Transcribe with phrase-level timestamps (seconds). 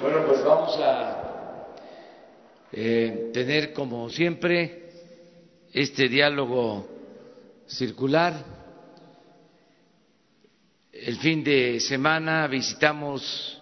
[0.00, 1.66] Bueno, pues vamos a
[2.70, 4.90] eh, tener como siempre
[5.72, 6.86] este diálogo
[7.66, 8.32] circular.
[10.92, 13.60] El fin de semana visitamos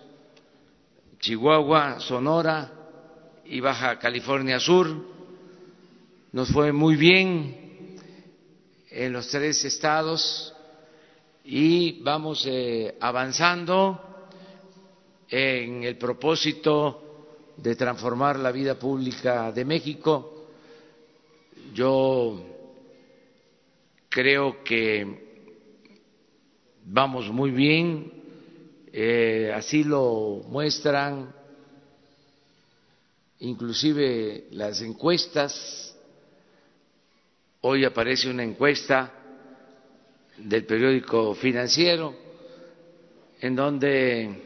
[1.21, 2.71] Chihuahua, Sonora
[3.46, 4.94] y Baja California Sur.
[6.32, 7.96] Nos fue muy bien
[8.90, 10.54] en los tres estados
[11.44, 14.15] y vamos eh, avanzando
[15.29, 17.02] en el propósito
[17.56, 20.48] de transformar la vida pública de México.
[21.73, 22.42] Yo
[24.09, 25.27] creo que
[26.84, 28.12] vamos muy bien,
[28.92, 31.34] eh, así lo muestran
[33.41, 35.95] inclusive las encuestas.
[37.61, 39.12] Hoy aparece una encuesta
[40.38, 42.14] del periódico financiero
[43.41, 44.45] en donde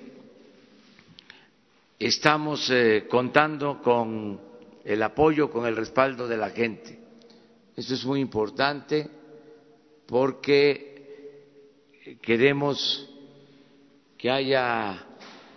[2.01, 4.41] estamos eh, contando con
[4.83, 6.99] el apoyo, con el respaldo de la gente.
[7.77, 9.07] Esto es muy importante
[10.07, 11.37] porque
[12.23, 13.07] queremos
[14.17, 15.07] que haya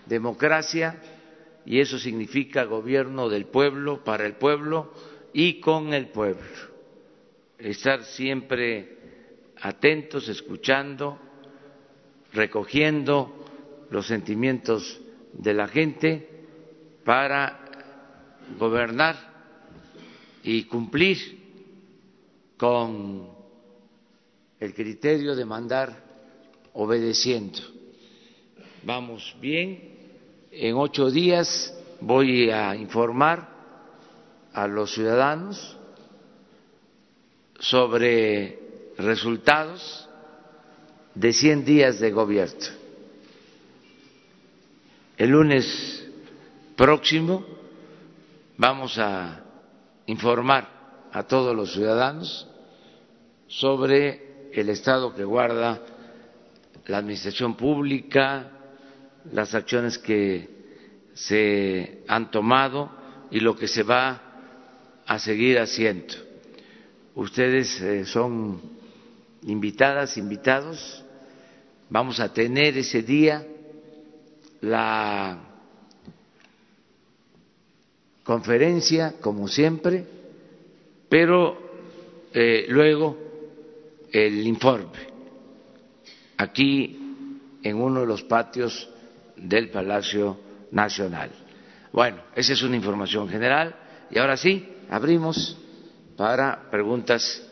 [0.06, 1.02] democracia
[1.66, 4.92] y eso significa gobierno del pueblo, para el pueblo
[5.32, 6.44] y con el pueblo.
[7.58, 8.98] Estar siempre
[9.62, 11.18] atentos, escuchando,
[12.34, 13.34] recogiendo
[13.90, 15.00] los sentimientos
[15.32, 16.33] de la gente
[17.04, 17.60] para
[18.58, 19.16] gobernar
[20.44, 21.18] y cumplir
[22.58, 23.30] con
[24.60, 26.04] el criterio de mandar
[26.74, 27.60] obedeciendo.
[28.84, 29.82] Vamos bien,
[30.52, 33.50] en ocho días voy a informar
[34.54, 35.78] a los ciudadanos
[37.60, 38.60] sobre
[38.98, 40.10] resultados
[41.16, 42.84] de 100 días de gobierno.
[45.18, 46.03] El lunes
[46.76, 47.46] próximo
[48.58, 49.44] vamos a
[50.06, 52.48] informar a todos los ciudadanos
[53.48, 55.82] sobre el estado que guarda
[56.88, 58.52] la administración pública,
[59.32, 60.50] las acciones que
[61.14, 62.92] se han tomado
[63.32, 64.22] y lo que se va
[65.06, 66.16] a seguir haciendo.
[67.16, 68.62] Ustedes eh, son
[69.44, 71.04] invitadas, invitados.
[71.90, 73.46] Vamos a tener ese día
[74.62, 75.53] la
[78.24, 80.06] conferencia, como siempre,
[81.10, 81.58] pero
[82.34, 83.18] eh, luego
[84.12, 85.00] el informe,
[86.38, 87.00] aquí
[87.62, 88.90] en uno de los patios
[89.36, 90.38] del Palacio
[90.72, 91.32] Nacional.
[91.92, 93.76] Bueno, esa es una información general
[94.10, 95.58] y ahora sí, abrimos
[96.16, 97.44] para preguntas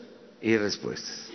[0.42, 1.30] y respuestas.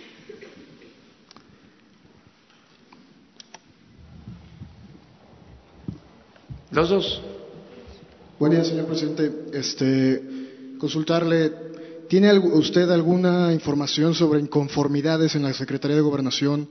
[6.71, 7.21] Los dos.
[8.39, 9.31] Buen día, señor presidente.
[9.51, 11.51] Este, consultarle,
[12.07, 16.69] ¿tiene usted alguna información sobre inconformidades en la Secretaría de Gobernación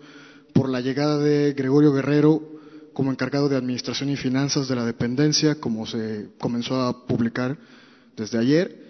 [0.53, 2.41] por la llegada de Gregorio Guerrero
[2.93, 7.59] como encargado de Administración y Finanzas de la dependencia, como se comenzó a publicar
[8.16, 8.84] desde ayer?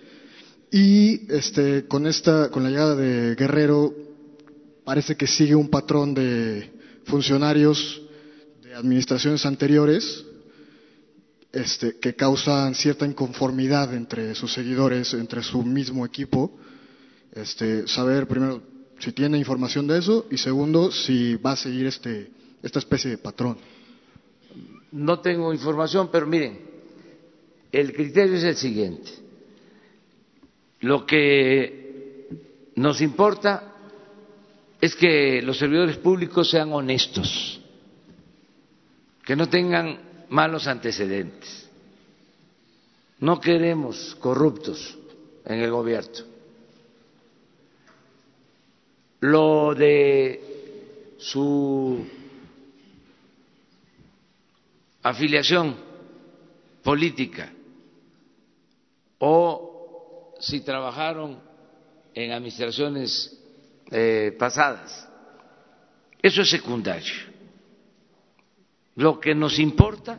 [0.71, 3.95] Y este, con esta, con la llegada de Guerrero,
[4.85, 6.71] parece que sigue un patrón de
[7.07, 8.03] funcionarios
[8.63, 10.27] de administraciones anteriores
[11.57, 16.59] este, que causan cierta inconformidad entre sus seguidores, entre su mismo equipo.
[17.33, 18.63] Este, saber primero
[18.99, 22.31] si tiene información de eso y segundo si va a seguir este,
[22.63, 23.57] esta especie de patrón.
[24.93, 26.61] No tengo información, pero miren,
[27.73, 29.11] el criterio es el siguiente.
[30.81, 32.29] Lo que
[32.75, 33.73] nos importa
[34.79, 37.63] es que los servidores públicos sean honestos,
[39.25, 41.69] que no tengan malos antecedentes.
[43.19, 44.99] No queremos corruptos
[45.45, 46.25] en el gobierno.
[49.21, 52.07] Lo de su
[55.03, 55.77] afiliación
[56.83, 57.53] política
[59.19, 61.41] o si trabajaron
[62.15, 63.39] en administraciones
[63.91, 65.09] eh, pasadas,
[66.21, 67.36] eso es secundario.
[68.97, 70.19] Lo que nos importa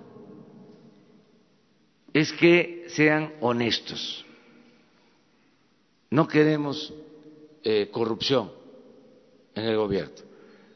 [2.13, 4.24] es que sean honestos.
[6.12, 6.94] No queremos
[7.63, 8.51] eh, corrupción
[9.56, 10.15] en el gobierno.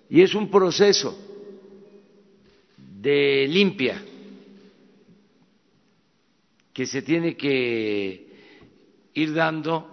[0.09, 1.17] Y es un proceso
[2.77, 4.03] de limpia
[6.73, 8.27] que se tiene que
[9.13, 9.87] ir dando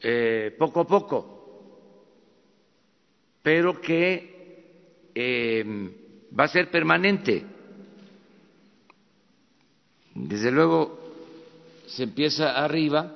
[0.00, 1.28] eh, poco a poco,
[3.42, 6.01] pero que eh,
[6.38, 7.44] va a ser permanente.
[10.14, 10.98] Desde luego
[11.86, 13.14] se empieza arriba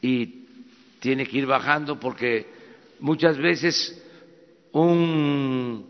[0.00, 0.42] y
[1.00, 2.46] tiene que ir bajando porque
[3.00, 4.00] muchas veces
[4.72, 5.84] un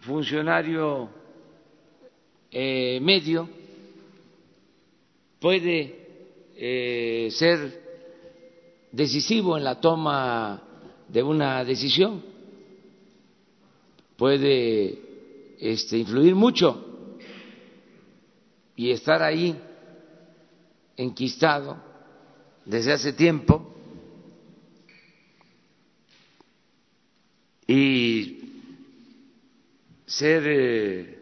[0.00, 1.10] funcionario
[2.50, 3.48] eh, medio
[5.40, 6.06] puede
[6.56, 7.82] eh, ser
[8.92, 10.62] decisivo en la toma
[11.08, 12.22] de una decisión,
[14.16, 14.98] puede
[15.58, 16.82] este, influir mucho
[18.74, 19.58] y estar ahí
[20.96, 21.76] enquistado
[22.64, 23.74] desde hace tiempo
[27.66, 28.38] y
[30.06, 31.18] ser eh,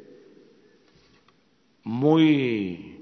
[1.84, 3.00] muy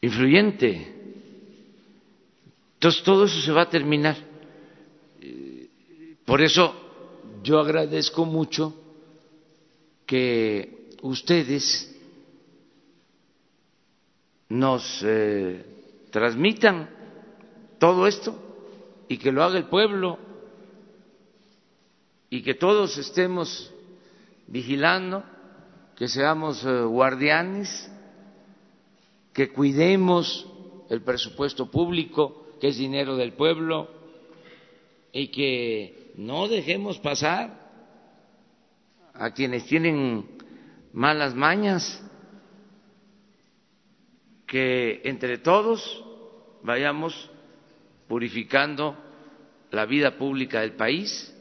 [0.00, 0.95] influyente.
[2.86, 4.16] Entonces todo eso se va a terminar.
[6.24, 6.72] Por eso
[7.42, 8.76] yo agradezco mucho
[10.06, 11.92] que ustedes
[14.50, 15.66] nos eh,
[16.12, 16.88] transmitan
[17.80, 18.38] todo esto
[19.08, 20.20] y que lo haga el pueblo
[22.30, 23.74] y que todos estemos
[24.46, 25.24] vigilando,
[25.96, 27.90] que seamos eh, guardianes,
[29.32, 30.46] que cuidemos
[30.88, 33.88] el presupuesto público, que es dinero del pueblo,
[35.12, 37.66] y que no dejemos pasar
[39.14, 40.26] a quienes tienen
[40.92, 42.02] malas mañas,
[44.46, 46.04] que entre todos
[46.62, 47.30] vayamos
[48.08, 48.96] purificando
[49.70, 51.34] la vida pública del país,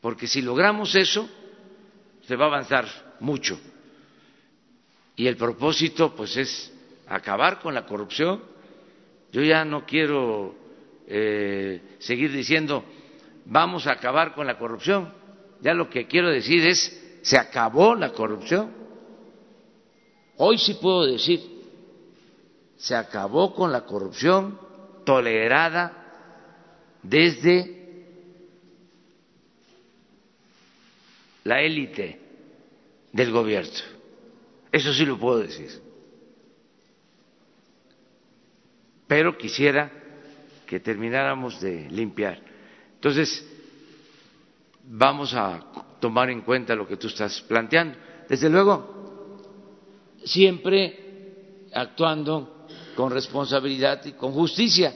[0.00, 1.28] porque si logramos eso,
[2.26, 2.86] se va a avanzar
[3.20, 3.58] mucho.
[5.16, 6.72] Y el propósito, pues, es
[7.08, 8.42] acabar con la corrupción.
[9.32, 10.54] Yo ya no quiero
[11.06, 12.84] eh, seguir diciendo
[13.44, 15.12] vamos a acabar con la corrupción.
[15.60, 18.70] Ya lo que quiero decir es se acabó la corrupción.
[20.36, 21.58] Hoy sí puedo decir
[22.78, 24.58] se acabó con la corrupción
[25.04, 25.92] tolerada
[27.02, 27.78] desde
[31.42, 32.20] la élite
[33.12, 33.72] del gobierno.
[34.70, 35.87] Eso sí lo puedo decir.
[39.08, 39.90] Pero quisiera
[40.66, 42.38] que termináramos de limpiar.
[42.94, 43.44] Entonces,
[44.84, 45.64] vamos a
[45.98, 47.96] tomar en cuenta lo que tú estás planteando.
[48.28, 49.40] Desde luego,
[50.24, 54.92] siempre actuando con responsabilidad y con justicia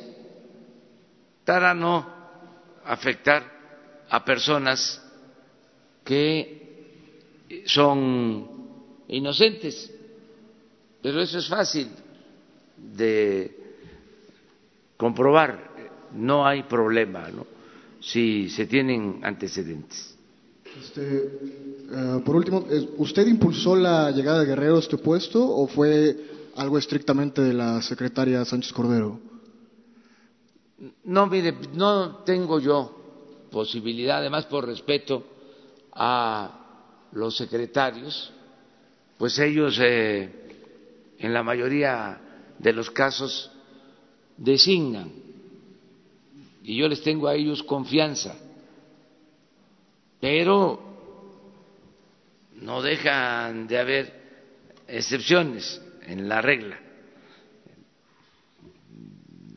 [1.45, 2.07] para no
[2.85, 3.51] afectar
[4.11, 5.03] a personas
[6.05, 8.49] que son
[9.09, 9.91] inocentes.
[11.01, 11.89] Pero eso es fácil
[12.77, 13.62] de
[15.03, 15.59] comprobar,
[16.15, 17.45] no hay problema ¿no?
[18.01, 20.17] si se tienen antecedentes.
[20.81, 21.03] Este,
[21.91, 22.65] uh, por último,
[22.99, 26.17] ¿usted impulsó la llegada de Guerrero a este puesto o fue
[26.55, 29.19] algo estrictamente de la secretaria Sánchez Cordero?
[31.03, 32.97] No, mire, no tengo yo
[33.51, 35.25] posibilidad, además por respeto
[35.95, 38.33] a los secretarios,
[39.19, 40.31] pues ellos eh,
[41.19, 42.21] en la mayoría
[42.61, 43.52] de los casos
[44.37, 45.13] designan.
[46.63, 48.37] Y yo les tengo a ellos confianza,
[50.21, 50.81] pero
[52.55, 54.23] no dejan de haber
[54.87, 56.79] excepciones en la regla.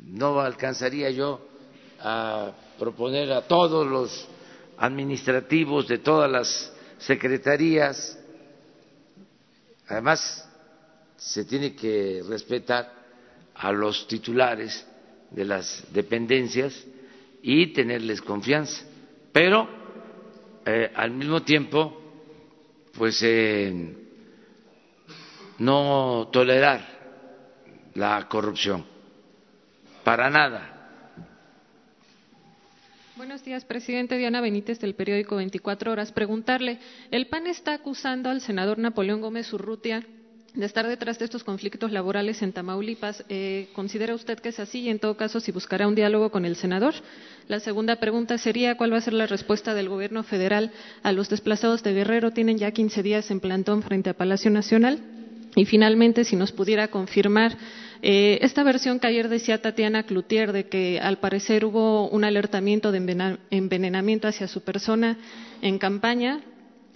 [0.03, 1.41] No alcanzaría yo
[1.99, 4.27] a proponer a todos los
[4.77, 8.17] administrativos de todas las secretarías.
[9.87, 10.49] Además,
[11.17, 13.04] se tiene que respetar
[13.55, 14.85] a los titulares
[15.31, 16.85] de las dependencias
[17.41, 18.85] y tenerles confianza,
[19.31, 19.67] pero
[20.65, 22.01] eh, al mismo tiempo,
[22.97, 23.95] pues eh,
[25.59, 26.95] no tolerar
[27.93, 28.85] la corrupción
[30.03, 30.71] para nada.
[33.15, 36.11] Buenos días, presidente Diana Benítez del periódico 24 Horas.
[36.11, 36.79] Preguntarle,
[37.11, 40.05] el PAN está acusando al senador Napoleón Gómez Urrutia
[40.55, 43.23] de estar detrás de estos conflictos laborales en Tamaulipas.
[43.29, 46.45] Eh, ¿Considera usted que es así y en todo caso si buscará un diálogo con
[46.45, 46.93] el senador?
[47.47, 50.71] La segunda pregunta sería cuál va a ser la respuesta del gobierno federal
[51.03, 52.31] a los desplazados de Guerrero.
[52.31, 54.99] Tienen ya 15 días en plantón frente a Palacio Nacional.
[55.55, 57.57] Y finalmente, si nos pudiera confirmar
[58.01, 62.91] eh, esta versión que ayer decía Tatiana Cloutier de que al parecer hubo un alertamiento
[62.91, 65.17] de envenenamiento hacia su persona
[65.61, 66.41] en campaña,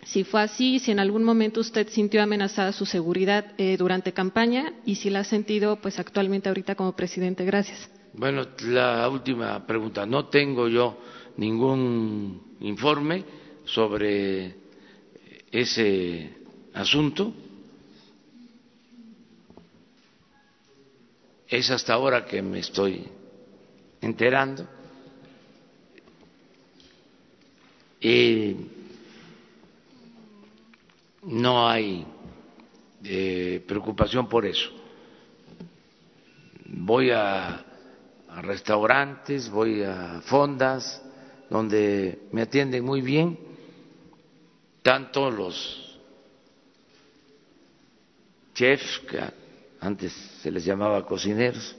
[0.05, 4.73] si fue así, si en algún momento usted sintió amenazada su seguridad eh, durante campaña
[4.85, 7.45] y si la ha sentido pues actualmente ahorita como presidente.
[7.45, 7.89] Gracias.
[8.13, 10.05] Bueno, la última pregunta.
[10.05, 10.97] No tengo yo
[11.37, 13.23] ningún informe
[13.65, 14.55] sobre
[15.51, 16.29] ese
[16.73, 17.33] asunto.
[21.47, 23.07] Es hasta ahora que me estoy
[24.01, 24.67] enterando.
[28.01, 28.55] Y
[31.29, 32.05] no hay
[33.03, 34.69] eh, preocupación por eso.
[36.65, 37.65] Voy a,
[38.29, 41.03] a restaurantes, voy a fondas
[41.49, 43.37] donde me atienden muy bien,
[44.81, 45.99] tanto los
[48.53, 49.19] chefs, que
[49.79, 51.75] antes se les llamaba cocineros,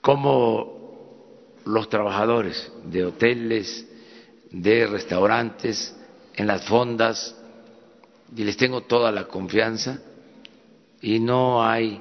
[0.00, 3.86] como los trabajadores de hoteles,
[4.50, 5.96] de restaurantes,
[6.34, 7.36] en las fondas,
[8.34, 10.00] y les tengo toda la confianza,
[11.00, 12.00] y no hay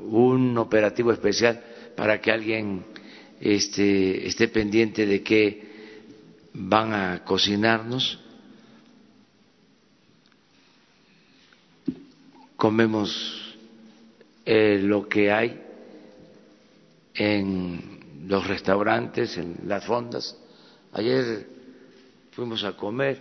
[0.00, 1.62] un operativo especial
[1.96, 2.84] para que alguien
[3.40, 5.68] este, esté pendiente de que
[6.54, 8.18] van a cocinarnos.
[12.56, 13.56] Comemos
[14.44, 15.60] eh, lo que hay
[17.14, 20.36] en los restaurantes, en las fondas.
[20.92, 21.46] Ayer
[22.32, 23.20] fuimos a comer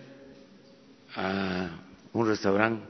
[1.17, 1.69] a
[2.13, 2.85] un restaurante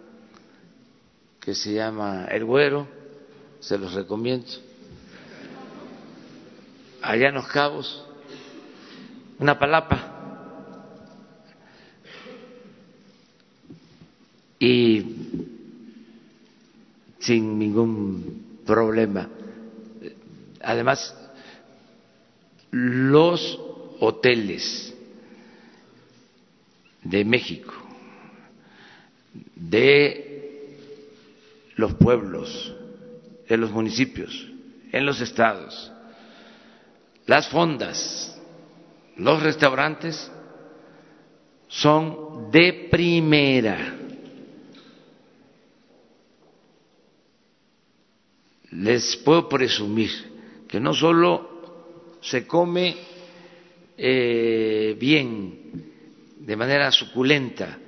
[1.39, 2.87] que se llama El Güero,
[3.61, 4.47] se los recomiendo
[7.01, 8.05] allá en los cabos,
[9.39, 10.13] una palapa.
[14.59, 15.05] Y
[17.19, 19.29] sin ningún problema.
[20.61, 21.15] Además,
[22.71, 23.59] los
[23.99, 24.93] hoteles
[27.03, 27.73] de México,
[29.59, 30.27] de
[31.75, 32.73] los pueblos,
[33.47, 34.47] de los municipios,
[34.91, 35.91] en los estados,
[37.25, 38.39] las fondas,
[39.17, 40.31] los restaurantes
[41.67, 43.95] son de primera.
[48.71, 50.11] Les puedo presumir
[50.67, 52.95] que no solo se come
[53.97, 55.91] eh, bien,
[56.39, 57.79] de manera suculenta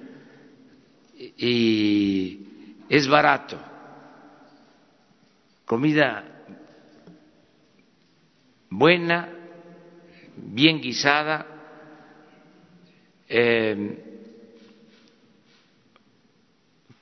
[1.19, 2.39] y
[2.87, 3.57] es barato,
[5.65, 6.23] comida
[8.69, 9.29] buena,
[10.37, 11.45] bien guisada,
[13.27, 13.97] eh,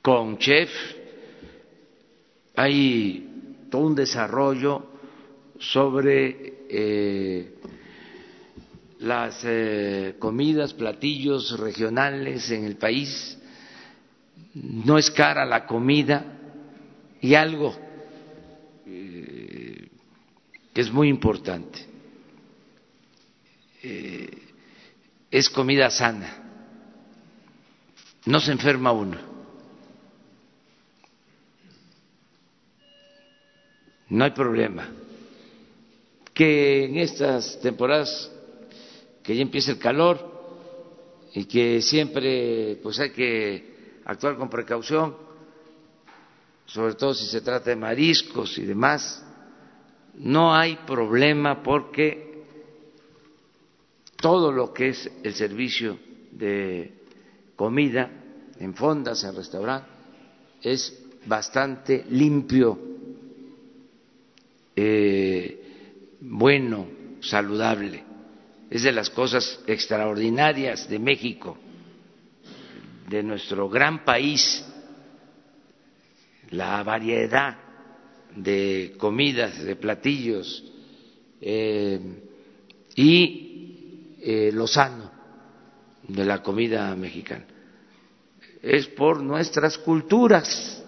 [0.01, 0.71] con chef,
[2.55, 4.83] hay todo un desarrollo
[5.59, 7.53] sobre eh,
[9.00, 13.37] las eh, comidas, platillos regionales en el país.
[14.64, 16.26] No es cara la comida
[17.22, 17.76] y algo
[20.78, 21.80] que es muy importante.
[23.84, 24.30] Eh,
[25.30, 26.38] es comida sana,
[28.26, 29.18] no se enferma uno.
[34.10, 34.90] No hay problema.
[36.34, 38.32] Que en estas temporadas
[39.24, 40.38] que ya empieza el calor
[41.34, 43.76] y que siempre pues hay que
[44.08, 45.16] actuar con precaución,
[46.66, 49.24] sobre todo si se trata de mariscos y demás,
[50.16, 52.46] no hay problema porque
[54.16, 56.00] todo lo que es el servicio
[56.32, 56.94] de
[57.58, 58.10] comida
[58.60, 59.92] en fondas, en restaurantes,
[60.62, 62.80] es bastante limpio,
[64.74, 66.88] eh, bueno,
[67.20, 68.06] saludable.
[68.70, 71.58] Es de las cosas extraordinarias de México,
[73.08, 74.64] de nuestro gran país,
[76.50, 77.58] la variedad
[78.36, 80.64] de comidas, de platillos
[81.42, 82.00] eh,
[82.96, 85.10] y eh, lo sano
[86.08, 87.46] de la comida mexicana.
[88.62, 90.84] Es por nuestras culturas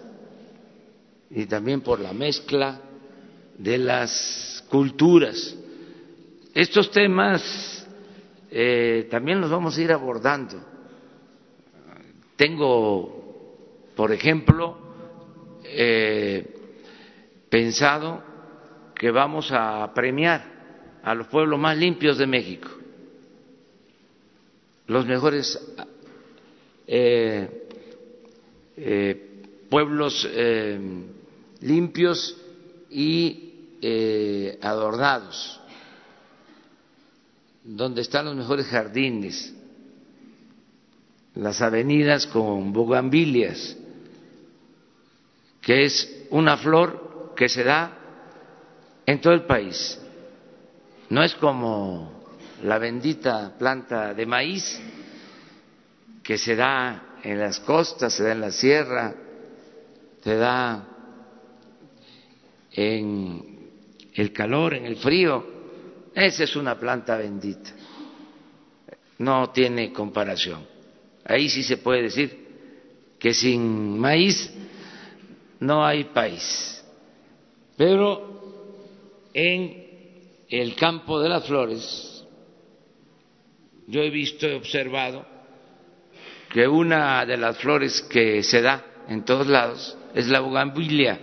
[1.30, 2.80] y también por la mezcla
[3.56, 5.56] de las culturas.
[6.52, 7.86] Estos temas
[8.50, 10.69] eh, también los vamos a ir abordando.
[12.40, 14.74] Tengo, por ejemplo,
[15.62, 16.42] eh,
[17.50, 18.22] pensado
[18.94, 22.70] que vamos a premiar a los pueblos más limpios de México,
[24.86, 25.60] los mejores
[26.86, 27.68] eh,
[28.78, 30.26] eh, pueblos
[31.60, 32.38] limpios
[32.88, 35.60] y adornados,
[37.64, 39.59] donde están los mejores jardines,
[41.34, 43.76] las avenidas con bugambilias,
[45.60, 47.96] que es una flor que se da
[49.06, 49.98] en todo el país.
[51.08, 52.22] No es como
[52.62, 54.80] la bendita planta de maíz
[56.22, 59.14] que se da en las costas, se da en la sierra,
[60.22, 60.86] se da
[62.72, 63.70] en
[64.14, 65.60] el calor, en el frío.
[66.14, 67.70] Esa es una planta bendita.
[69.18, 70.69] No tiene comparación.
[71.30, 72.36] Ahí sí se puede decir
[73.20, 74.52] que sin maíz
[75.60, 76.84] no hay país.
[77.76, 82.24] Pero en el campo de las flores,
[83.86, 85.24] yo he visto, he observado
[86.52, 91.20] que una de las flores que se da en todos lados es la bugambilia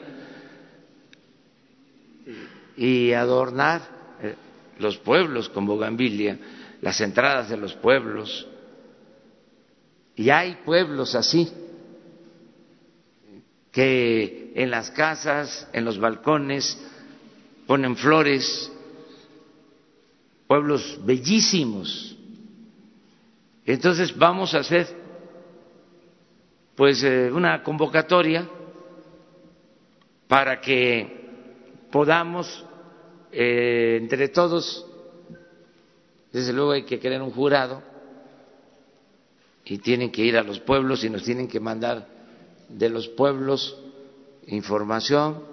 [2.78, 3.82] y adornar
[4.22, 4.36] eh,
[4.80, 6.38] los pueblos con bugambilia,
[6.82, 8.48] las entradas de los pueblos.
[10.18, 11.48] Y hay pueblos así,
[13.72, 16.76] que en las casas, en los balcones,
[17.68, 18.72] ponen flores,
[20.48, 22.18] pueblos bellísimos.
[23.64, 24.88] Entonces vamos a hacer
[26.76, 28.50] pues eh, una convocatoria
[30.28, 31.30] para que
[31.92, 32.66] podamos
[33.32, 34.84] eh, entre todos,
[36.32, 37.97] desde luego hay que crear un jurado
[39.70, 42.08] y tienen que ir a los pueblos y nos tienen que mandar
[42.70, 43.78] de los pueblos
[44.48, 45.44] información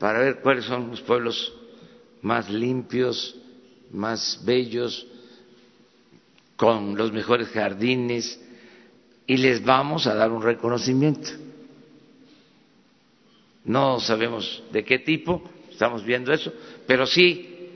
[0.00, 1.52] para ver cuáles son los pueblos
[2.22, 3.36] más limpios,
[3.92, 5.06] más bellos,
[6.56, 8.40] con los mejores jardines
[9.24, 11.30] y les vamos a dar un reconocimiento.
[13.64, 16.52] No sabemos de qué tipo, estamos viendo eso,
[16.88, 17.70] pero sí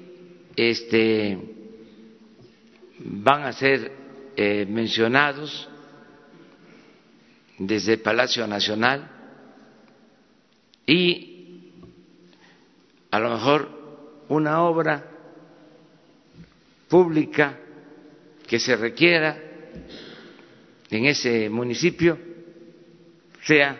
[0.57, 1.39] este,
[2.99, 4.02] van a ser
[4.37, 5.69] eh, mencionados
[7.59, 9.11] desde el Palacio Nacional
[10.87, 11.73] y
[13.11, 15.05] a lo mejor una obra
[16.89, 17.59] pública
[18.47, 19.39] que se requiera
[20.91, 22.19] en ese municipio
[23.45, 23.79] sea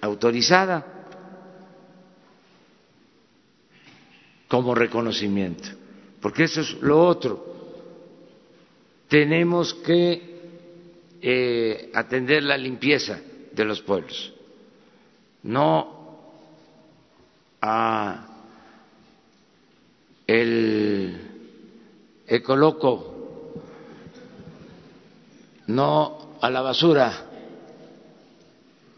[0.00, 0.98] autorizada
[4.46, 5.68] como reconocimiento,
[6.20, 7.47] porque eso es lo otro.
[9.08, 10.38] Tenemos que
[11.20, 13.18] eh, atender la limpieza
[13.52, 14.32] de los pueblos,
[15.42, 16.20] no
[17.60, 18.26] a
[20.26, 21.16] el
[22.26, 23.54] ecoloco,
[25.66, 27.26] no a la basura,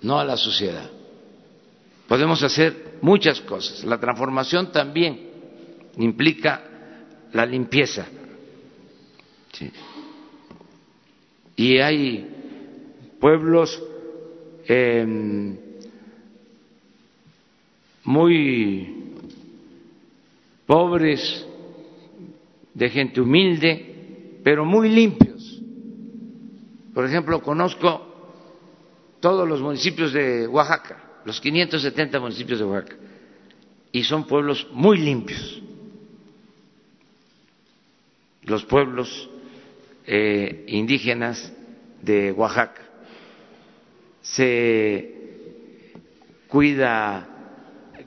[0.02, 0.90] no a la sociedad.
[2.08, 3.84] Podemos hacer muchas cosas.
[3.84, 5.30] La transformación también
[5.96, 6.62] implica
[7.32, 8.06] la limpieza.
[11.60, 12.26] Y hay
[13.20, 13.82] pueblos
[14.66, 15.58] em,
[18.02, 19.12] muy
[20.64, 21.46] pobres,
[22.72, 25.60] de gente humilde, pero muy limpios.
[26.94, 28.06] Por ejemplo, conozco
[29.20, 32.96] todos los municipios de Oaxaca, los 570 municipios de Oaxaca,
[33.92, 35.60] y son pueblos muy limpios
[38.44, 39.28] los pueblos
[40.12, 41.52] eh, indígenas
[42.02, 42.82] de Oaxaca.
[44.22, 45.14] Se
[46.48, 47.28] cuida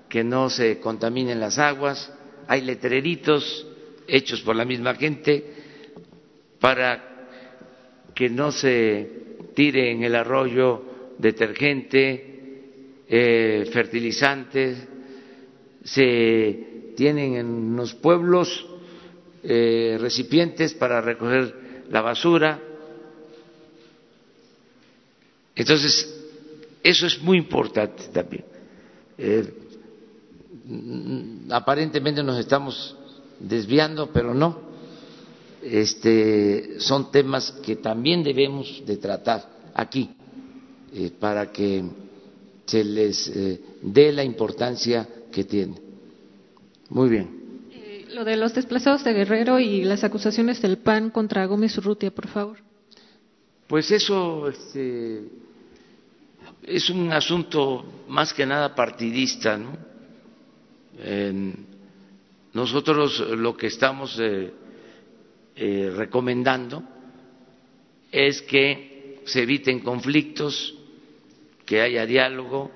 [0.10, 2.14] que no se contaminen las aguas,
[2.46, 3.66] hay letreritos
[4.06, 5.46] hechos por la misma gente
[6.60, 7.30] para
[8.14, 9.10] que no se
[9.56, 10.84] tire en el arroyo
[11.18, 14.78] detergente, eh, fertilizantes,
[15.86, 18.68] se tienen en los pueblos
[19.42, 22.60] eh, recipientes para recoger la basura.
[25.56, 26.14] Entonces,
[26.84, 28.46] eso es muy importante también.
[29.18, 29.54] Eh,
[31.50, 32.96] aparentemente nos estamos
[33.40, 34.74] desviando, pero no.
[35.62, 40.10] Este, son temas que también debemos de tratar aquí
[40.94, 41.84] eh, para que
[42.66, 43.32] se les
[43.82, 45.76] dé la importancia que tiene.
[46.90, 47.43] Muy bien.
[48.14, 52.28] Lo de los desplazados de Guerrero y las acusaciones del PAN contra Gómez Urrutia, por
[52.28, 52.58] favor.
[53.68, 55.24] Pues eso este,
[56.62, 59.94] es un asunto más que nada partidista, ¿no?
[62.54, 64.54] nosotros lo que estamos eh,
[65.56, 66.84] eh, recomendando
[68.12, 70.76] es que se eviten conflictos,
[71.66, 72.70] que haya diálogo,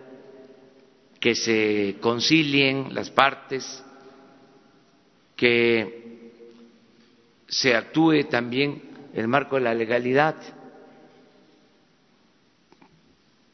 [1.19, 3.84] que se concilien las partes
[5.38, 6.32] que
[7.47, 8.82] se actúe también
[9.13, 10.36] en el marco de la legalidad,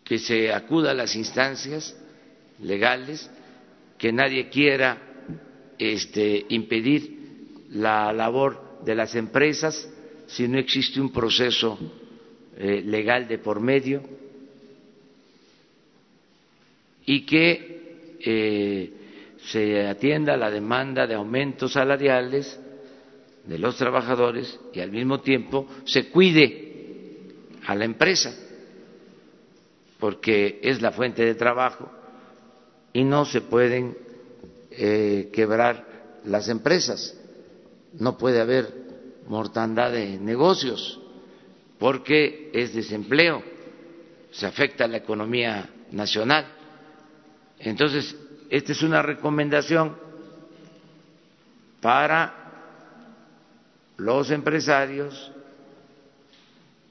[0.04, 1.96] que se acuda a las instancias
[2.60, 3.30] legales,
[3.98, 4.98] que nadie quiera
[5.78, 9.89] este, impedir la labor de las empresas
[10.28, 11.78] si no existe un proceso
[12.58, 14.04] eh, legal de por medio
[17.06, 18.93] y que eh,
[19.45, 22.60] se atienda la demanda de aumentos salariales
[23.45, 26.71] de los trabajadores y al mismo tiempo se cuide
[27.65, 28.34] a la empresa,
[29.99, 31.89] porque es la fuente de trabajo
[32.93, 33.97] y no se pueden
[34.71, 37.17] eh, quebrar las empresas,
[37.99, 38.84] no puede haber
[39.27, 40.99] mortandad de negocios,
[41.79, 43.43] porque es desempleo,
[44.32, 46.45] se afecta a la economía nacional.
[47.60, 48.15] Entonces,
[48.54, 49.98] esta es una recomendación
[51.82, 52.32] para
[53.98, 55.32] los empresarios,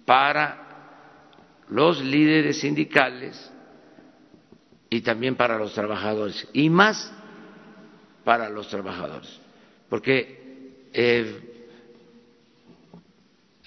[0.04, 3.48] para los líderes sindicales
[4.90, 7.12] y también para los trabajadores, y más
[8.24, 9.30] para los trabajadores,
[9.88, 11.68] porque eh,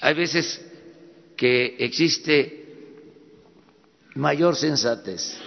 [0.01, 0.69] hay veces
[1.37, 2.65] que existe
[4.15, 5.44] mayor sensatez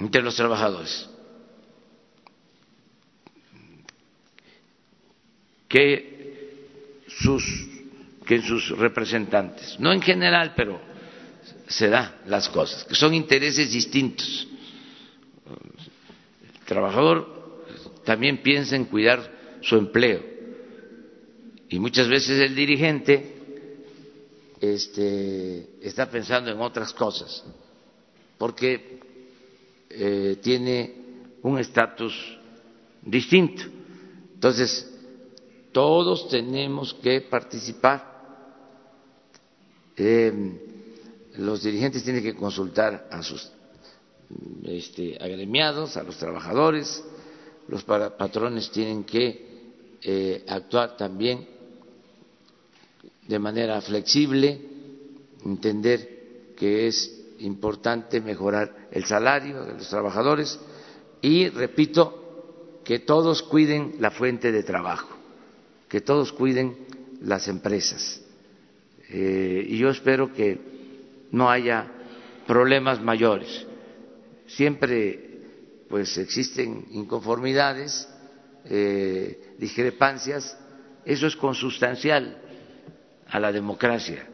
[0.00, 1.08] entre los trabajadores.
[5.68, 6.56] Que
[7.06, 7.44] sus
[8.26, 10.80] que sus representantes, no en general, pero
[11.66, 14.46] se da las cosas, que son intereses distintos.
[16.54, 17.64] El trabajador
[18.04, 20.22] también piensa en cuidar su empleo.
[21.68, 23.34] Y muchas veces el dirigente
[24.60, 27.44] este, está pensando en otras cosas,
[28.38, 29.00] porque
[29.90, 30.94] eh, tiene
[31.42, 32.14] un estatus
[33.02, 33.62] distinto.
[34.34, 34.88] Entonces,
[35.72, 38.08] todos tenemos que participar.
[39.96, 40.32] Eh,
[41.36, 43.50] los dirigentes tienen que consultar a sus
[44.64, 47.04] este, agremiados, a los trabajadores,
[47.68, 49.50] los patrones tienen que
[50.02, 51.46] eh, actuar también
[53.26, 54.60] de manera flexible,
[55.44, 60.58] entender que es importante mejorar el salario de los trabajadores
[61.20, 65.08] y, repito, que todos cuiden la fuente de trabajo,
[65.88, 66.76] que todos cuiden
[67.22, 68.22] las empresas.
[69.08, 70.58] Eh, y yo espero que
[71.32, 71.86] no haya
[72.46, 73.66] problemas mayores.
[74.46, 75.28] Siempre
[75.88, 78.08] pues existen inconformidades,
[78.64, 80.56] eh, discrepancias,
[81.04, 82.38] eso es consustancial
[83.26, 84.29] a la democracia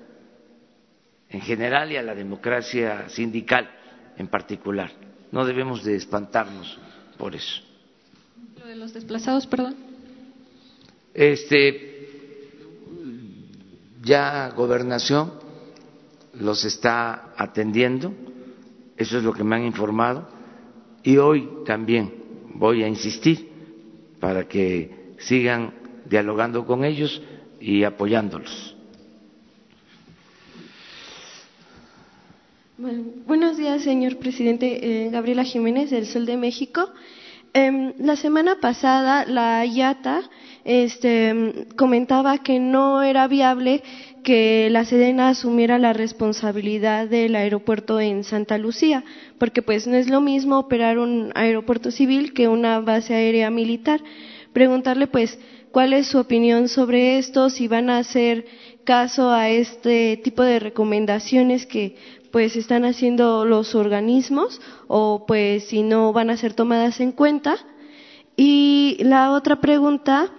[1.30, 3.70] en general y a la democracia sindical
[4.16, 4.90] en particular.
[5.32, 6.78] No debemos de espantarnos
[7.18, 7.62] por eso.
[8.58, 9.76] Lo de los desplazados, perdón.
[11.14, 12.08] Este,
[14.02, 15.32] ya gobernación
[16.34, 18.12] los está atendiendo,
[18.96, 20.28] eso es lo que me han informado,
[21.02, 22.12] y hoy también
[22.54, 23.48] voy a insistir
[24.20, 25.72] para que sigan
[26.04, 27.22] dialogando con ellos
[27.60, 28.75] y apoyándolos.
[32.78, 35.06] Buenos días, señor presidente.
[35.06, 36.90] Eh, Gabriela Jiménez, del Sol de México.
[37.54, 40.20] Em, la semana pasada, la IATA
[40.64, 43.82] este, comentaba que no era viable
[44.22, 49.04] que la Sedena asumiera la responsabilidad del aeropuerto en Santa Lucía,
[49.38, 54.02] porque pues no es lo mismo operar un aeropuerto civil que una base aérea militar.
[54.52, 55.38] Preguntarle pues
[55.70, 58.46] cuál es su opinión sobre esto, si van a hacer
[58.84, 61.96] caso a este tipo de recomendaciones que
[62.36, 67.56] pues están haciendo los organismos o pues si no van a ser tomadas en cuenta.
[68.36, 70.30] Y la otra pregunta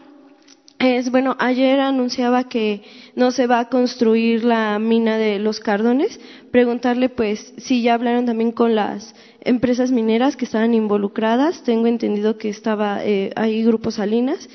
[0.77, 2.83] es, bueno, ayer anunciaba que
[3.15, 6.19] no se va a construir la mina de los cardones.
[6.51, 11.63] Preguntarle, pues, si ya hablaron también con las empresas mineras que estaban involucradas.
[11.63, 14.47] Tengo entendido que estaba eh, ahí Grupo Salinas.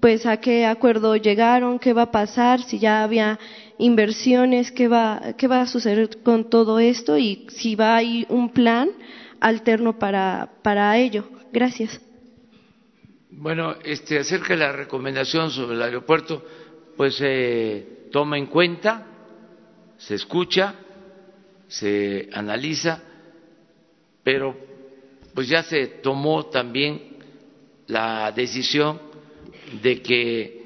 [0.00, 3.38] Pues, a qué acuerdo llegaron, qué va a pasar, si ya había
[3.80, 8.26] inversiones, qué va, qué va a suceder con todo esto y si va a ir
[8.28, 8.90] un plan
[9.40, 11.28] alterno para, para ello.
[11.52, 12.00] Gracias.
[13.30, 16.44] Bueno, este, acerca de la recomendación sobre el aeropuerto,
[16.96, 19.06] pues se toma en cuenta,
[19.96, 20.74] se escucha,
[21.66, 23.02] se analiza,
[24.22, 24.56] pero
[25.34, 27.16] pues ya se tomó también
[27.86, 29.00] la decisión
[29.80, 30.60] de que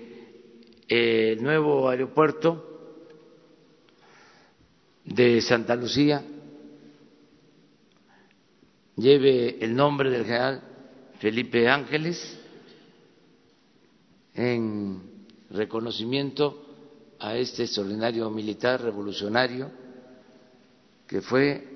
[0.88, 2.73] el nuevo aeropuerto
[5.04, 6.22] de Santa Lucía.
[8.96, 10.62] Lleve el nombre del general
[11.18, 12.38] Felipe Ángeles
[14.34, 16.64] en reconocimiento
[17.18, 19.70] a este extraordinario militar revolucionario
[21.06, 21.68] que fue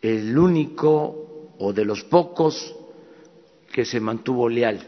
[0.00, 2.74] el único o de los pocos
[3.72, 4.80] que se mantuvo leal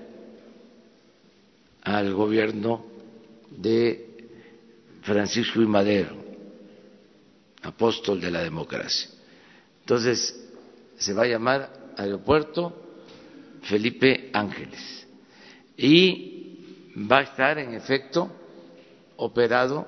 [1.83, 2.85] al gobierno
[3.51, 4.14] de
[5.05, 6.17] Francisco y Madero,
[7.63, 9.11] apóstol de la democracia.
[9.81, 10.35] Entonces,
[10.97, 12.75] se va a llamar Aeropuerto
[13.63, 15.07] Felipe Ángeles
[15.77, 18.31] y va a estar en efecto
[19.17, 19.87] operado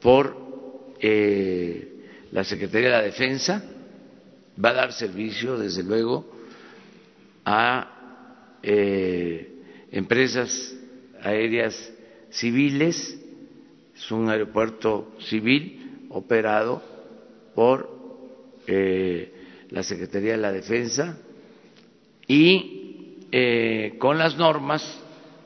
[0.00, 3.62] por eh, la Secretaría de la Defensa,
[4.62, 6.26] va a dar servicio, desde luego,
[7.44, 10.74] a eh, empresas
[11.22, 11.92] aéreas
[12.30, 13.18] civiles,
[13.98, 16.80] es un aeropuerto civil operado
[17.54, 17.90] por
[18.66, 19.32] eh,
[19.70, 21.18] la Secretaría de la Defensa
[22.26, 24.82] y eh, con las normas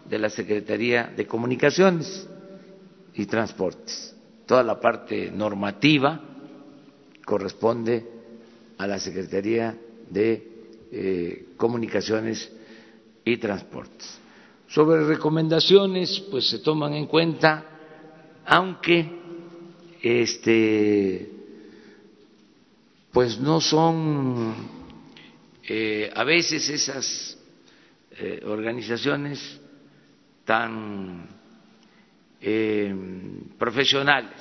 [0.08, 2.28] de la Secretaría de Comunicaciones
[3.14, 4.14] y Transportes.
[4.46, 6.20] Toda la parte normativa
[7.24, 8.06] corresponde
[8.76, 9.78] a la Secretaría
[10.10, 10.48] de
[10.92, 12.52] eh, Comunicaciones
[13.24, 14.18] y Transportes.
[14.68, 17.71] Sobre recomendaciones, pues se toman en cuenta,
[18.46, 19.08] aunque
[20.02, 21.30] este,
[23.12, 24.54] pues no son
[25.62, 27.38] eh, a veces esas
[28.12, 29.60] eh, organizaciones
[30.44, 31.28] tan
[32.40, 32.94] eh,
[33.58, 34.40] profesionales.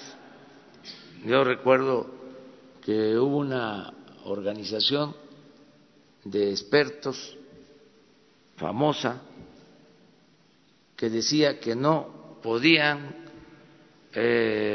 [1.26, 2.10] Yo recuerdo
[2.84, 3.94] que hubo una
[4.26, 5.16] organización
[6.24, 7.38] de expertos
[8.56, 9.22] famosa
[10.96, 13.22] que decía que no podían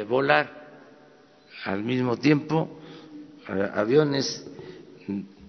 [0.08, 0.66] volar
[1.64, 2.78] al mismo tiempo
[3.74, 4.46] aviones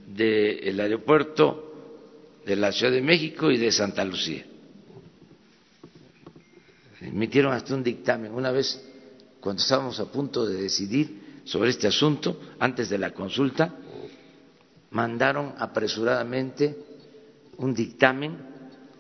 [0.08, 1.63] del aeropuerto
[2.45, 4.45] de la Ciudad de México y de Santa Lucía.
[7.02, 8.34] Emitieron hasta un dictamen.
[8.34, 8.82] Una vez,
[9.39, 13.73] cuando estábamos a punto de decidir sobre este asunto, antes de la consulta,
[14.91, 16.76] mandaron apresuradamente
[17.58, 18.38] un dictamen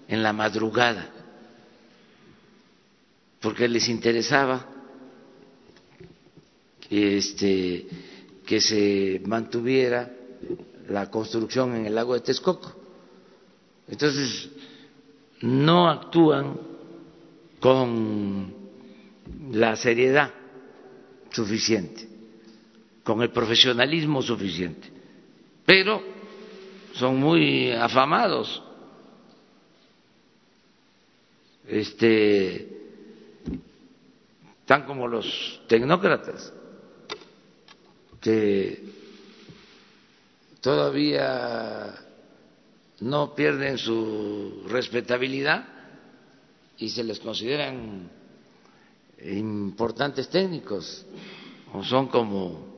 [0.07, 1.09] en la madrugada,
[3.41, 4.76] porque les interesaba
[6.89, 7.87] este,
[8.45, 10.11] que se mantuviera
[10.89, 12.73] la construcción en el lago de Texcoco.
[13.87, 14.49] Entonces,
[15.41, 16.57] no actúan
[17.59, 18.53] con
[19.51, 20.33] la seriedad
[21.31, 22.07] suficiente,
[23.03, 24.89] con el profesionalismo suficiente,
[25.65, 26.01] pero
[26.93, 28.63] son muy afamados.
[31.67, 32.65] Este,
[34.65, 36.53] tan como los tecnócratas
[38.21, 38.83] que
[40.61, 41.95] todavía
[42.99, 45.67] no pierden su respetabilidad
[46.77, 48.09] y se les consideran
[49.21, 51.05] importantes técnicos
[51.73, 52.77] o son como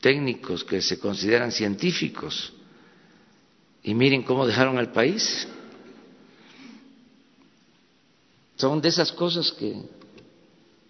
[0.00, 2.52] técnicos que se consideran científicos
[3.82, 5.46] y miren cómo dejaron al país.
[8.56, 9.82] Son de esas cosas que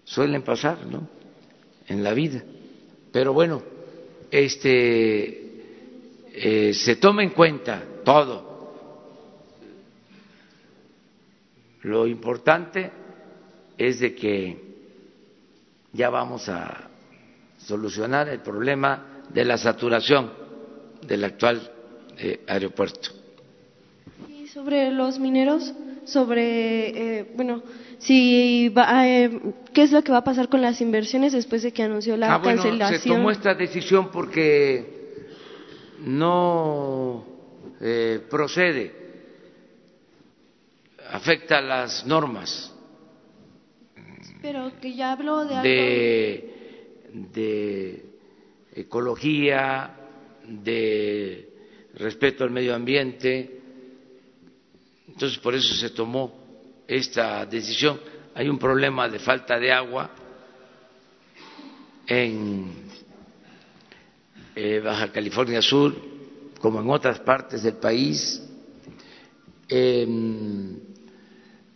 [0.05, 1.09] suelen pasar, ¿no?
[1.89, 2.45] En la vida.
[3.15, 3.63] Pero bueno,
[4.29, 5.53] este,
[6.33, 8.75] eh, se toma en cuenta todo.
[11.83, 12.91] Lo importante
[13.79, 14.59] es de que
[15.93, 16.91] ya vamos a
[17.59, 20.33] solucionar el problema de la saturación
[21.07, 21.71] del actual
[22.19, 23.11] eh, aeropuerto.
[24.29, 25.73] Y sobre los mineros,
[26.05, 27.63] sobre, eh, bueno,
[28.05, 29.31] si va, eh,
[29.73, 32.35] qué es lo que va a pasar con las inversiones después de que anunció la
[32.35, 33.01] ah, bueno, cancelación.
[33.01, 35.17] Se tomó esta decisión porque
[36.01, 37.25] no
[37.81, 38.93] eh, procede,
[41.11, 42.73] afecta las normas.
[44.43, 48.05] Pero que ya habló de, de, de
[48.75, 49.97] ecología,
[50.47, 51.49] de
[51.95, 53.61] respeto al medio ambiente.
[55.09, 56.44] Entonces, por eso se tomó
[56.87, 58.01] esta decisión.
[58.35, 60.11] Hay un problema de falta de agua
[62.07, 62.73] en
[64.55, 65.95] eh, Baja California Sur,
[66.61, 68.43] como en otras partes del país.
[69.69, 70.79] Em,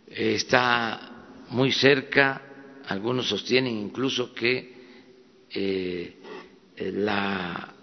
[0.07, 1.11] está
[1.49, 2.41] muy cerca,
[2.87, 4.77] algunos sostienen incluso que
[5.51, 6.19] eh,
[6.77, 7.73] la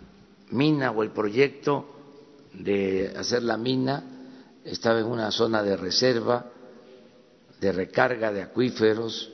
[0.51, 1.97] mina o el proyecto
[2.53, 4.05] de hacer la mina
[4.65, 6.53] estaba en una zona de reserva
[7.61, 9.31] de recarga de acuíferos.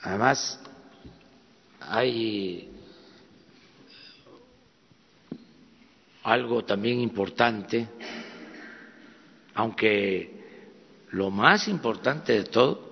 [0.00, 0.60] Además,
[1.80, 2.70] hay
[6.22, 7.88] algo también importante,
[9.54, 10.38] aunque
[11.10, 12.86] lo más importante de todo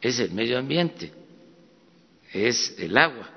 [0.00, 1.12] es el medio ambiente,
[2.32, 3.30] es el agua.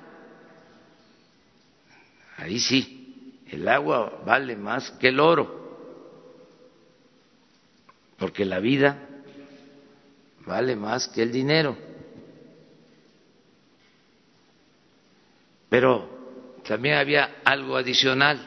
[2.38, 5.65] Ahí sí, el agua vale más que el oro
[8.18, 8.98] porque la vida
[10.46, 11.78] vale más que el dinero.
[15.70, 16.10] Pero
[16.66, 18.40] también había algo adicional.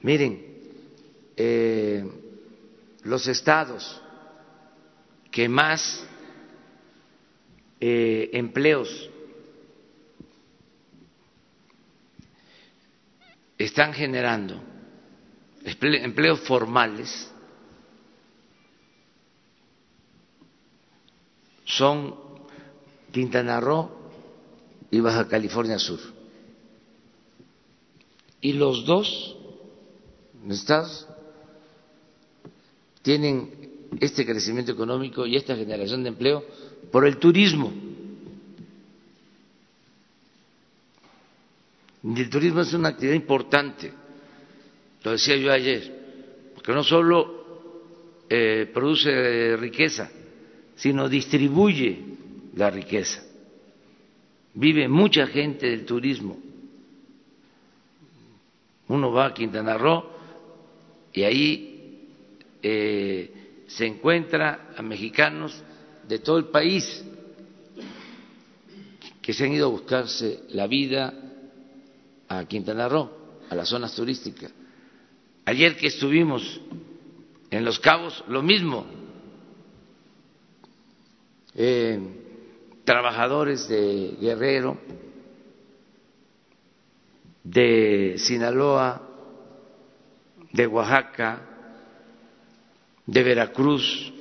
[0.00, 0.44] Miren,
[1.36, 2.04] eh,
[3.04, 4.00] los estados
[5.30, 6.06] que más
[7.80, 9.10] eh, empleos
[13.58, 14.62] están generando,
[15.64, 17.31] empleos formales,
[21.64, 22.14] son
[23.10, 23.90] Quintana Roo
[24.90, 26.00] y Baja California Sur.
[28.40, 29.36] Y los dos
[30.48, 31.06] estados
[33.02, 36.44] tienen este crecimiento económico y esta generación de empleo
[36.90, 37.72] por el turismo.
[42.04, 43.92] Y el turismo es una actividad importante,
[45.04, 50.10] lo decía yo ayer, porque no solo eh, produce riqueza,
[50.82, 51.96] sino distribuye
[52.56, 53.22] la riqueza.
[54.54, 56.36] Vive mucha gente del turismo.
[58.88, 60.10] Uno va a Quintana Roo
[61.12, 62.08] y ahí
[62.60, 65.56] eh, se encuentra a mexicanos
[66.08, 67.04] de todo el país
[69.22, 71.14] que se han ido a buscarse la vida
[72.26, 73.08] a Quintana Roo,
[73.48, 74.50] a las zonas turísticas.
[75.44, 76.60] Ayer que estuvimos
[77.52, 79.01] en Los Cabos, lo mismo
[81.54, 81.98] eh,
[82.84, 84.78] trabajadores de Guerrero,
[87.44, 89.08] de Sinaloa,
[90.52, 91.40] de Oaxaca,
[93.06, 94.12] de Veracruz.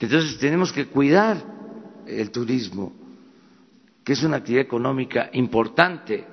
[0.00, 1.42] Entonces tenemos que cuidar
[2.06, 2.92] el turismo,
[4.04, 6.26] que es una actividad económica importante.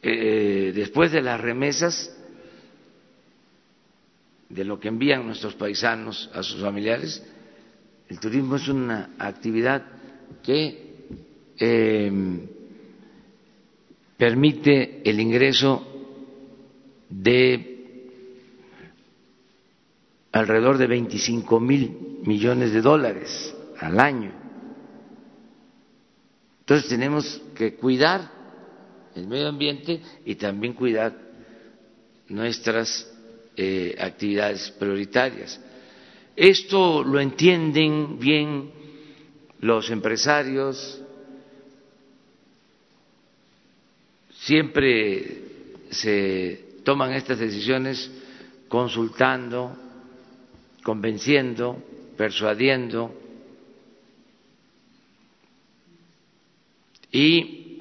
[0.00, 2.14] Eh, después de las remesas,
[4.48, 7.22] de lo que envían nuestros paisanos a sus familiares,
[8.08, 9.82] el turismo es una actividad
[10.42, 11.06] que
[11.56, 12.46] em,
[14.16, 15.86] permite el ingreso
[17.08, 17.74] de
[20.32, 24.32] alrededor de 25 mil millones de dólares al año.
[26.60, 28.30] Entonces tenemos que cuidar
[29.14, 31.16] el medio ambiente y también cuidar
[32.28, 33.13] nuestras
[33.56, 35.60] eh, actividades prioritarias.
[36.36, 38.70] Esto lo entienden bien
[39.60, 41.00] los empresarios,
[44.40, 45.38] siempre
[45.90, 48.10] se toman estas decisiones
[48.68, 49.76] consultando,
[50.82, 51.82] convenciendo,
[52.16, 53.14] persuadiendo
[57.10, 57.78] y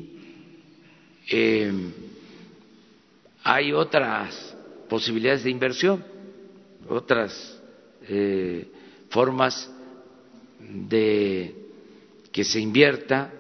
[1.27, 1.73] eh,
[3.43, 4.53] hay otras
[4.93, 6.06] posibilidades de inversión,
[6.88, 7.60] otras
[8.08, 8.67] eh,
[9.10, 9.67] formas
[10.60, 11.56] de
[12.32, 13.34] que se invierta,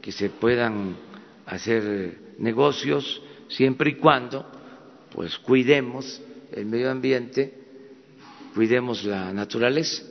[0.00, 0.96] que se puedan
[1.44, 4.46] hacer negocios, siempre y cuando
[5.12, 6.18] pues cuidemos
[6.50, 7.52] el medio ambiente,
[8.54, 10.02] cuidemos la naturaleza.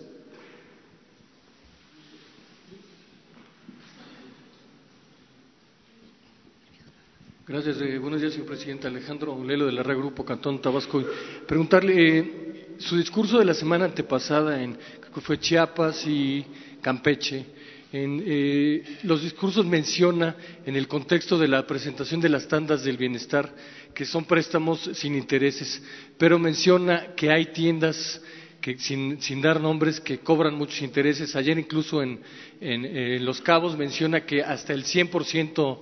[7.48, 7.80] Gracias.
[7.80, 8.88] Eh, buenos días, señor presidente.
[8.88, 11.04] Alejandro Lelo de la Red Grupo Cantón Tabasco.
[11.48, 14.76] Preguntarle, eh, su discurso de la semana antepasada en
[15.14, 16.44] que fue Chiapas y
[16.82, 17.46] Campeche,
[17.94, 22.98] en eh, los discursos menciona en el contexto de la presentación de las tandas del
[22.98, 23.54] bienestar
[23.94, 25.84] que son préstamos sin intereses,
[26.18, 28.24] pero menciona que hay tiendas
[28.60, 31.36] que sin, sin, dar nombres que cobran muchos intereses.
[31.36, 32.20] Ayer incluso en,
[32.60, 35.80] en Los Cabos menciona que hasta el 100%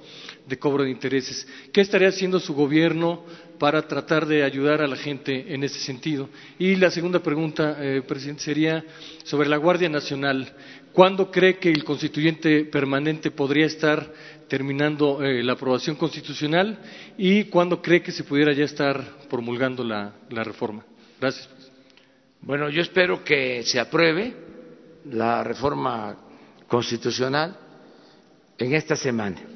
[0.48, 1.48] de cobro de intereses.
[1.72, 3.24] ¿Qué estaría haciendo su gobierno
[3.60, 6.30] para tratar de ayudar a la gente en ese sentido?
[6.60, 8.84] Y la segunda pregunta, eh, presidente, sería
[9.24, 10.52] sobre la Guardia Nacional.
[10.92, 14.12] ¿Cuándo cree que el constituyente permanente podría estar
[14.48, 16.78] terminando eh, la aprobación constitucional
[17.18, 20.86] y cuándo cree que se pudiera ya estar promulgando la, la reforma?
[21.20, 21.50] Gracias.
[22.42, 24.36] Bueno, yo espero que se apruebe
[25.06, 26.18] la reforma
[26.68, 27.58] constitucional
[28.58, 29.53] en esta semana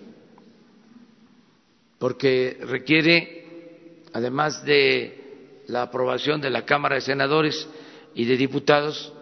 [2.00, 7.68] porque requiere, además de la aprobación de la Cámara de Senadores
[8.14, 9.14] y de Diputados,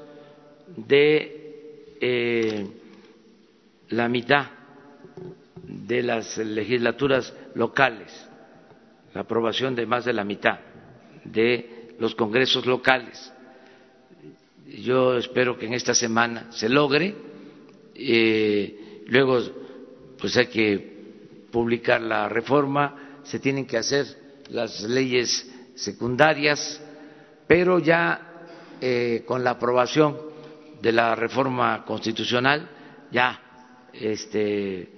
[0.76, 2.68] de eh,
[3.90, 4.48] la mitad
[5.64, 8.12] de las legislaturas locales,
[9.14, 10.60] la aprobación de más de la mitad
[11.24, 13.32] de los congresos locales.
[14.68, 17.16] Yo espero que en esta semana se logre.
[17.94, 19.40] Eh, luego,
[20.18, 20.95] pues hay que
[21.56, 24.06] publicar la reforma, se tienen que hacer
[24.49, 26.82] las leyes secundarias,
[27.47, 28.43] pero ya
[28.82, 30.18] eh, con la aprobación
[30.82, 32.70] de la reforma constitucional
[33.10, 33.39] ya
[33.93, 34.91] este,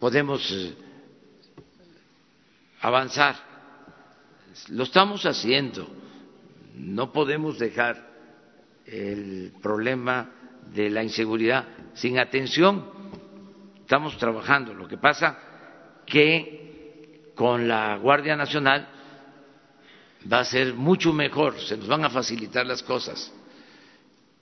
[0.00, 0.74] podemos eh,
[2.80, 3.36] avanzar.
[4.70, 5.88] Lo estamos haciendo.
[6.74, 8.10] No podemos dejar
[8.86, 10.32] el problema
[10.74, 11.64] de la inseguridad
[11.94, 12.84] sin atención.
[13.82, 14.74] Estamos trabajando.
[14.74, 15.45] Lo que pasa
[16.06, 18.88] que con la Guardia Nacional
[20.32, 23.32] va a ser mucho mejor, se nos van a facilitar las cosas,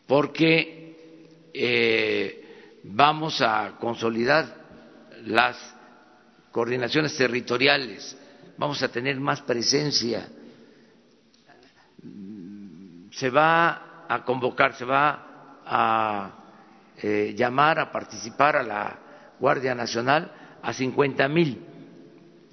[0.07, 4.47] porque eh, vamos a consolidar
[5.25, 5.75] las
[6.53, 8.17] coordinaciones territoriales,
[8.57, 10.29] vamos a tener más presencia,
[13.11, 16.31] se va a convocar, se va a
[16.99, 18.99] eh, llamar a participar a la
[19.39, 20.31] Guardia Nacional
[20.65, 21.59] a 50 mil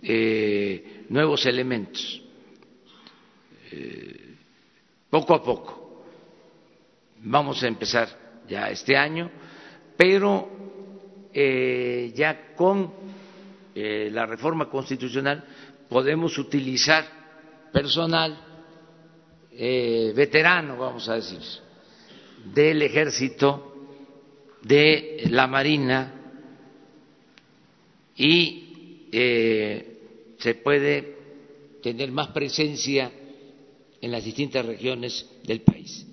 [0.04, 2.22] eh, nuevos elementos,
[3.72, 4.36] eh,
[5.10, 6.04] poco a poco.
[7.24, 8.10] Vamos a empezar
[8.50, 9.32] ya este año,
[9.96, 10.50] pero
[11.34, 13.00] eh, ya con
[13.74, 15.46] la reforma constitucional
[15.88, 17.06] podemos utilizar
[17.72, 18.38] personal
[19.50, 21.40] veterano, vamos a decir,
[22.54, 23.74] del ejército,
[24.62, 26.21] de la marina,
[28.22, 31.18] y eh, se puede
[31.82, 33.12] tener más presencia
[34.00, 36.06] en las distintas regiones del país.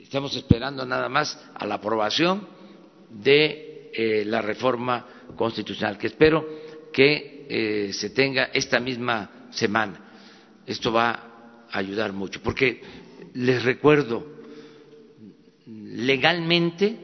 [0.00, 2.48] Estamos esperando nada más a la aprobación
[3.10, 5.06] de eh, la reforma
[5.36, 6.46] constitucional, que espero
[6.90, 10.00] que eh, se tenga esta misma semana.
[10.66, 12.80] Esto va a ayudar mucho, porque
[13.34, 14.26] les recuerdo,
[15.66, 16.96] legalmente,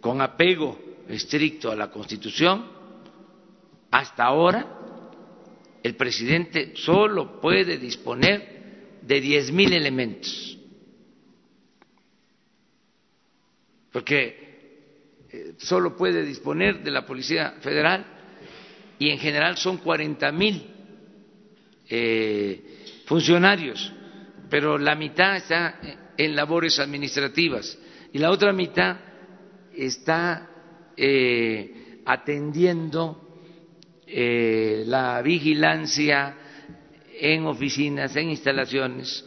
[0.00, 2.66] con apego estricto a la Constitución,
[3.90, 4.66] hasta ahora
[5.82, 10.58] el presidente solo puede disponer de diez mil elementos,
[13.92, 14.50] porque
[15.30, 18.04] eh, solo puede disponer de la Policía Federal
[18.98, 20.62] y en general son cuarenta mil
[21.88, 23.92] eh, funcionarios,
[24.48, 25.80] pero la mitad está
[26.16, 27.78] en labores administrativas
[28.12, 28.98] y la otra mitad
[29.74, 30.50] está
[31.02, 33.26] eh, atendiendo
[34.06, 36.36] eh, la vigilancia
[37.18, 39.24] en oficinas, en instalaciones.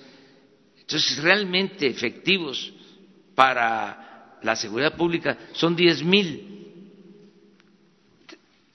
[0.79, 2.71] Entonces, realmente efectivos
[3.33, 6.91] para la seguridad pública son diez mil.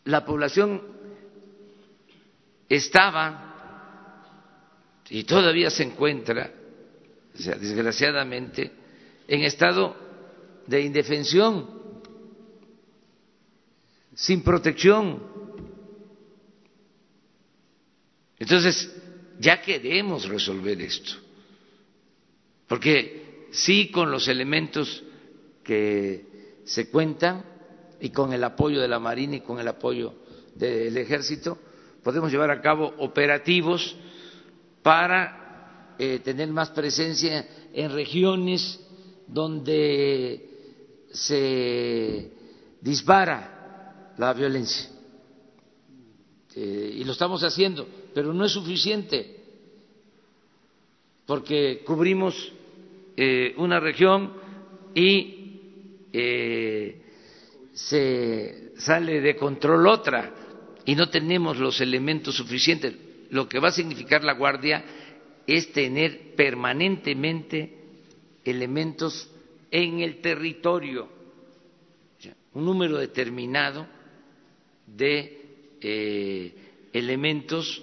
[0.04, 0.82] La población
[2.68, 4.24] estaba
[5.08, 6.50] y todavía se encuentra,
[7.32, 8.72] desgraciadamente,
[9.28, 9.94] en estado
[10.66, 11.77] de indefensión
[14.18, 15.22] sin protección.
[18.36, 18.92] Entonces,
[19.38, 21.12] ya queremos resolver esto,
[22.66, 25.04] porque sí con los elementos
[25.62, 27.44] que se cuentan
[28.00, 30.14] y con el apoyo de la Marina y con el apoyo
[30.56, 31.56] del Ejército,
[32.02, 33.96] podemos llevar a cabo operativos
[34.82, 38.80] para eh, tener más presencia en regiones
[39.28, 42.32] donde se
[42.80, 43.57] dispara
[44.18, 44.90] la violencia.
[46.54, 49.36] Eh, y lo estamos haciendo, pero no es suficiente,
[51.24, 52.52] porque cubrimos
[53.16, 54.32] eh, una región
[54.94, 57.02] y eh,
[57.72, 60.34] se sale de control otra
[60.84, 62.94] y no tenemos los elementos suficientes.
[63.30, 64.84] Lo que va a significar la Guardia
[65.46, 67.76] es tener permanentemente
[68.44, 69.30] elementos
[69.70, 71.08] en el territorio,
[72.54, 73.86] un número determinado
[74.96, 76.54] de eh,
[76.92, 77.82] elementos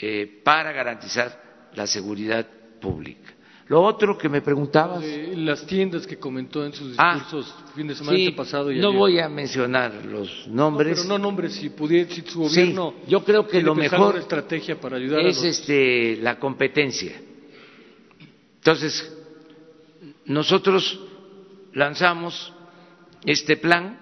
[0.00, 2.46] eh, para garantizar la seguridad
[2.80, 3.32] pública.
[3.68, 7.94] Lo otro que me preguntaba las tiendas que comentó en sus ah, discursos fin de
[7.94, 8.70] semana pasado.
[8.70, 10.98] Y no voy a mencionar los nombres.
[10.98, 12.94] No, pero no nombres, si, pudiera, si su gobierno.
[13.08, 14.18] yo creo que lo mejor.
[14.18, 17.12] estrategia para ayudar es este, la competencia.
[18.56, 19.10] Entonces,
[20.26, 21.00] nosotros
[21.72, 22.52] lanzamos
[23.24, 24.01] este plan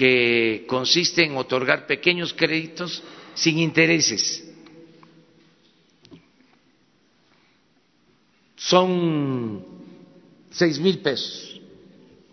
[0.00, 3.02] que consiste en otorgar pequeños créditos
[3.34, 4.42] sin intereses.
[8.56, 9.62] Son
[10.50, 11.60] seis mil pesos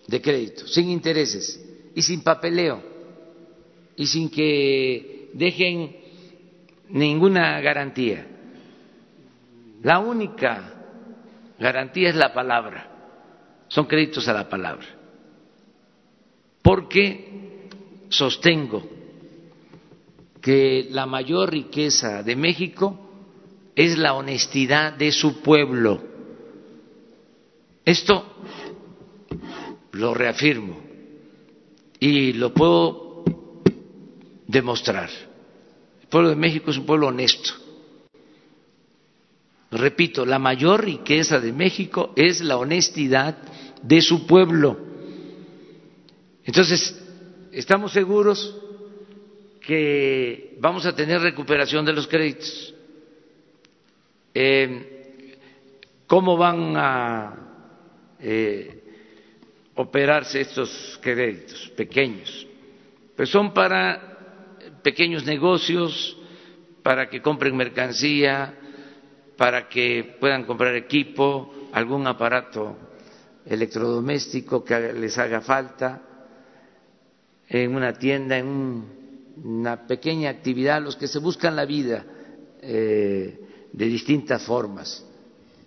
[0.07, 1.61] de crédito, sin intereses
[1.93, 2.81] y sin papeleo
[3.97, 5.93] y sin que dejen
[6.87, 8.25] ninguna garantía.
[9.83, 10.73] La única
[11.59, 12.89] garantía es la palabra,
[13.67, 14.87] son créditos a la palabra.
[16.61, 17.56] Porque
[18.09, 18.87] sostengo
[20.41, 22.99] que la mayor riqueza de México
[23.75, 26.01] es la honestidad de su pueblo.
[27.85, 28.25] Esto
[29.91, 30.79] lo reafirmo
[31.99, 33.23] y lo puedo
[34.47, 35.09] demostrar.
[36.01, 37.53] El pueblo de México es un pueblo honesto.
[39.71, 43.37] Repito, la mayor riqueza de México es la honestidad
[43.81, 44.77] de su pueblo.
[46.45, 47.06] Entonces,
[47.57, 48.55] estamos seguros
[49.61, 52.73] que vamos a tener recuperación de los créditos.
[54.33, 55.39] Eh,
[56.05, 57.33] ¿Cómo van a
[58.19, 58.83] eh,
[59.75, 62.47] operarse estos créditos pequeños?
[63.15, 66.15] Pues son para pequeños negocios,
[66.83, 68.53] para que compren mercancía,
[69.35, 72.77] para que puedan comprar equipo, algún aparato
[73.47, 76.06] electrodoméstico que les haga falta
[77.49, 78.83] en una tienda, en
[79.43, 82.05] una pequeña actividad, los que se buscan la vida
[82.61, 83.39] eh,
[83.71, 85.05] de distintas formas,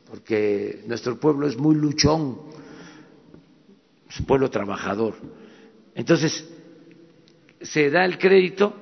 [0.09, 2.39] porque nuestro pueblo es muy luchón,
[4.09, 5.15] es un pueblo trabajador.
[5.95, 6.47] Entonces,
[7.63, 8.75] se da el crédito,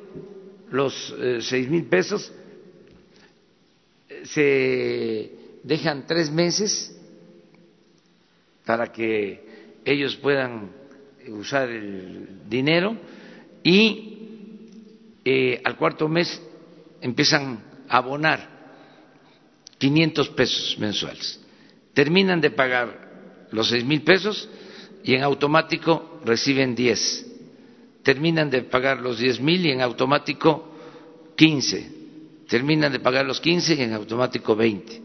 [0.70, 2.32] los eh, seis mil pesos,
[4.24, 6.96] se dejan tres meses
[8.64, 10.70] para que ellos puedan
[11.30, 12.96] usar el dinero
[13.62, 14.18] y
[15.24, 16.40] eh, al cuarto mes
[17.00, 18.58] empiezan a abonar
[19.78, 21.40] 500 pesos mensuales.
[21.94, 24.48] Terminan de pagar los seis mil pesos
[25.04, 27.26] y en automático reciben 10.
[28.02, 30.74] Terminan de pagar los diez mil y en automático
[31.36, 31.98] 15.
[32.48, 35.02] Terminan de pagar los 15 y en automático 20.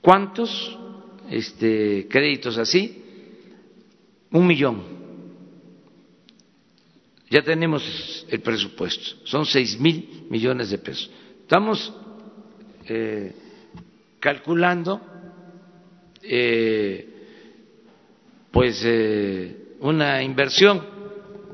[0.00, 0.78] ¿Cuántos
[1.30, 3.02] este, créditos así?
[4.30, 4.96] Un millón
[7.28, 11.10] ya tenemos el presupuesto, son seis mil millones de pesos.
[11.42, 11.92] Estamos
[12.88, 13.32] eh,
[14.20, 15.00] calculando
[16.22, 17.08] eh,
[18.52, 20.82] pues eh, una inversión,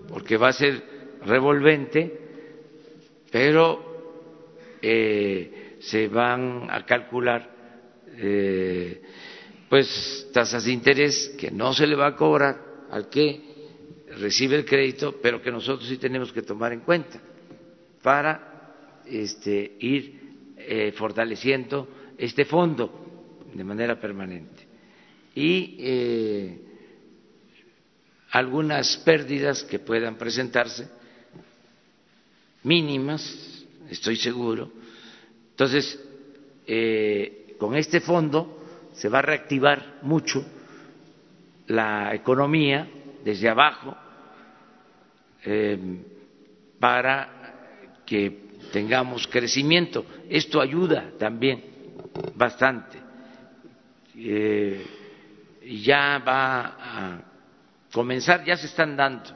[0.09, 0.83] porque va a ser
[1.25, 2.21] revolvente,
[3.31, 3.91] pero
[4.83, 7.49] se van a calcular
[9.73, 13.41] pues tasas de interés que no se le va a cobrar al que
[14.19, 17.19] recibe el crédito, pero que nosotros sí tenemos que tomar en cuenta
[18.03, 24.69] para este, ir eh, fortaleciendo este fondo de manera permanente.
[25.35, 26.61] Y eh,
[28.33, 30.87] algunas pérdidas que puedan presentarse,
[32.63, 34.71] mínimas, estoy seguro.
[35.53, 35.99] Entonces,
[36.67, 38.59] eh, con este fondo
[38.93, 40.45] se va a reactivar mucho
[41.69, 42.89] la economía
[43.25, 43.97] desde abajo
[45.45, 45.79] eh,
[46.79, 50.05] para que tengamos crecimiento.
[50.29, 51.65] Esto ayuda también
[52.35, 52.99] bastante.
[54.17, 54.85] Eh,
[55.83, 57.21] ya va a
[57.93, 59.31] comenzar, ya se están dando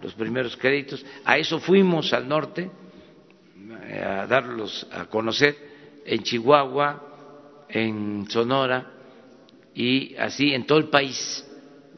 [0.00, 1.04] los primeros créditos.
[1.24, 2.70] A eso fuimos al norte
[3.86, 5.56] eh, a darlos a conocer
[6.06, 8.93] en Chihuahua, en Sonora
[9.74, 11.44] y así en todo el país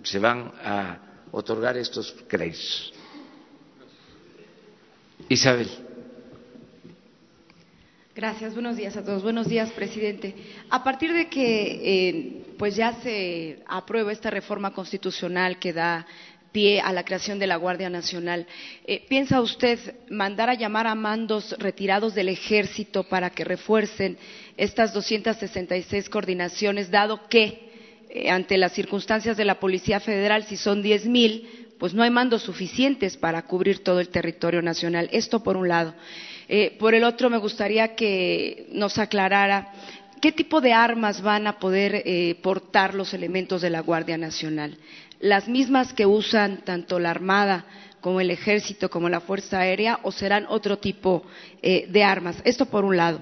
[0.03, 0.99] se van a
[1.33, 2.93] otorgar estos créditos.
[5.29, 5.68] Isabel.
[8.14, 8.55] Gracias.
[8.55, 9.22] Buenos días a todos.
[9.22, 10.35] Buenos días, presidente.
[10.70, 16.07] A partir de que eh, pues ya se aprueba esta reforma constitucional que da
[16.51, 18.47] pie a la creación de la Guardia Nacional,
[18.87, 24.16] eh, ¿piensa usted mandar a llamar a mandos retirados del Ejército para que refuercen
[24.57, 27.65] estas 266 coordinaciones, dado que
[28.09, 31.48] eh, ante las circunstancias de la Policía Federal, si son diez mil,
[31.78, 35.09] pues no hay mandos suficientes para cubrir todo el territorio nacional.
[35.12, 35.94] Esto por un lado.
[36.48, 39.72] Eh, por el otro, me gustaría que nos aclarara
[40.20, 44.78] qué tipo de armas van a poder eh, portar los elementos de la Guardia Nacional.
[45.20, 47.66] ¿Las mismas que usan tanto la Armada
[48.00, 51.24] como el Ejército como la Fuerza Aérea o serán otro tipo
[51.62, 52.36] de armas?
[52.44, 53.20] Esto por un lado.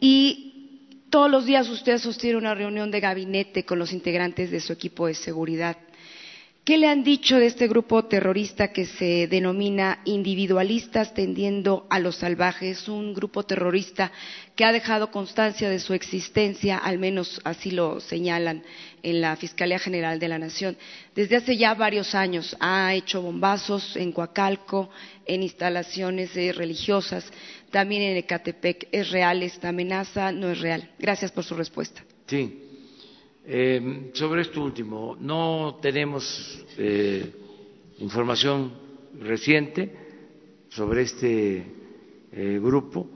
[0.00, 0.43] Y
[1.14, 5.06] todos los días usted sostiene una reunión de gabinete con los integrantes de su equipo
[5.06, 5.76] de seguridad.
[6.64, 12.16] ¿Qué le han dicho de este grupo terrorista que se denomina individualistas tendiendo a los
[12.16, 12.88] salvajes?
[12.88, 14.10] Un grupo terrorista
[14.56, 18.62] que ha dejado constancia de su existencia, al menos así lo señalan
[19.02, 20.78] en la Fiscalía General de la Nación.
[21.14, 24.88] Desde hace ya varios años ha hecho bombazos en Coacalco,
[25.26, 27.30] en instalaciones eh, religiosas,
[27.70, 28.88] también en Ecatepec.
[28.90, 30.32] ¿Es real esta amenaza?
[30.32, 30.88] ¿No es real?
[30.98, 32.02] Gracias por su respuesta.
[32.26, 32.63] Sí.
[33.46, 37.30] Eh, sobre esto último, no tenemos eh,
[37.98, 38.72] información
[39.20, 39.92] reciente,
[40.70, 41.62] sobre este
[42.32, 43.06] eh, grupo.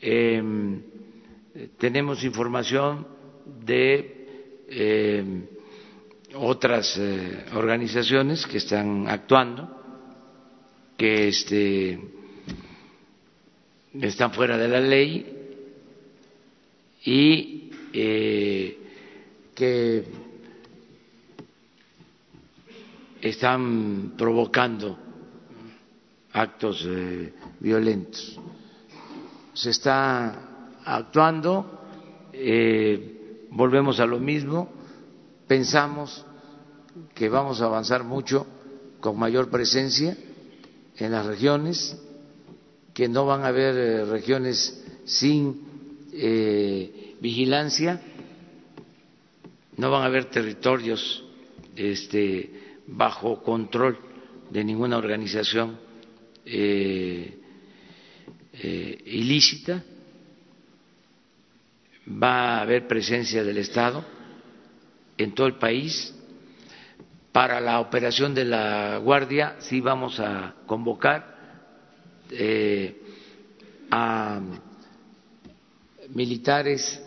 [0.00, 0.80] Em,
[1.78, 3.06] tenemos información
[3.66, 5.42] de em,
[6.34, 9.68] otras eh, organizaciones que están actuando,
[10.96, 11.98] que este,
[14.00, 15.26] están fuera de la ley
[17.04, 17.70] y
[19.60, 20.06] que
[23.20, 24.96] están provocando
[26.32, 28.40] actos eh, violentos.
[29.52, 31.78] Se está actuando,
[32.32, 34.72] eh, volvemos a lo mismo,
[35.46, 36.24] pensamos
[37.14, 38.46] que vamos a avanzar mucho
[38.98, 40.16] con mayor presencia
[40.96, 42.00] en las regiones,
[42.94, 45.68] que no van a haber eh, regiones sin
[47.20, 48.00] vigilancia,
[49.80, 51.24] no van a haber territorios
[51.74, 52.50] este,
[52.86, 53.98] bajo control
[54.50, 55.78] de ninguna organización
[56.44, 57.38] eh,
[58.52, 59.82] eh, ilícita,
[62.06, 64.04] va a haber presencia del Estado
[65.16, 66.14] en todo el país.
[67.32, 71.38] Para la operación de la Guardia sí vamos a convocar
[72.30, 73.00] eh,
[73.90, 74.42] a
[76.10, 77.02] militares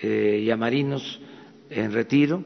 [0.00, 1.20] y a marinos
[1.70, 2.44] en retiro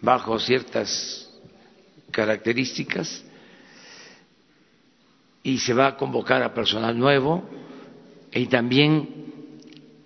[0.00, 1.30] bajo ciertas
[2.10, 3.24] características
[5.42, 7.48] y se va a convocar a personal nuevo
[8.32, 9.60] y también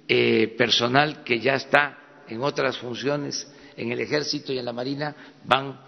[0.08, 1.98] eh, personal que ya está
[2.28, 5.14] en otras funciones en el ejército y en la marina
[5.44, 5.78] van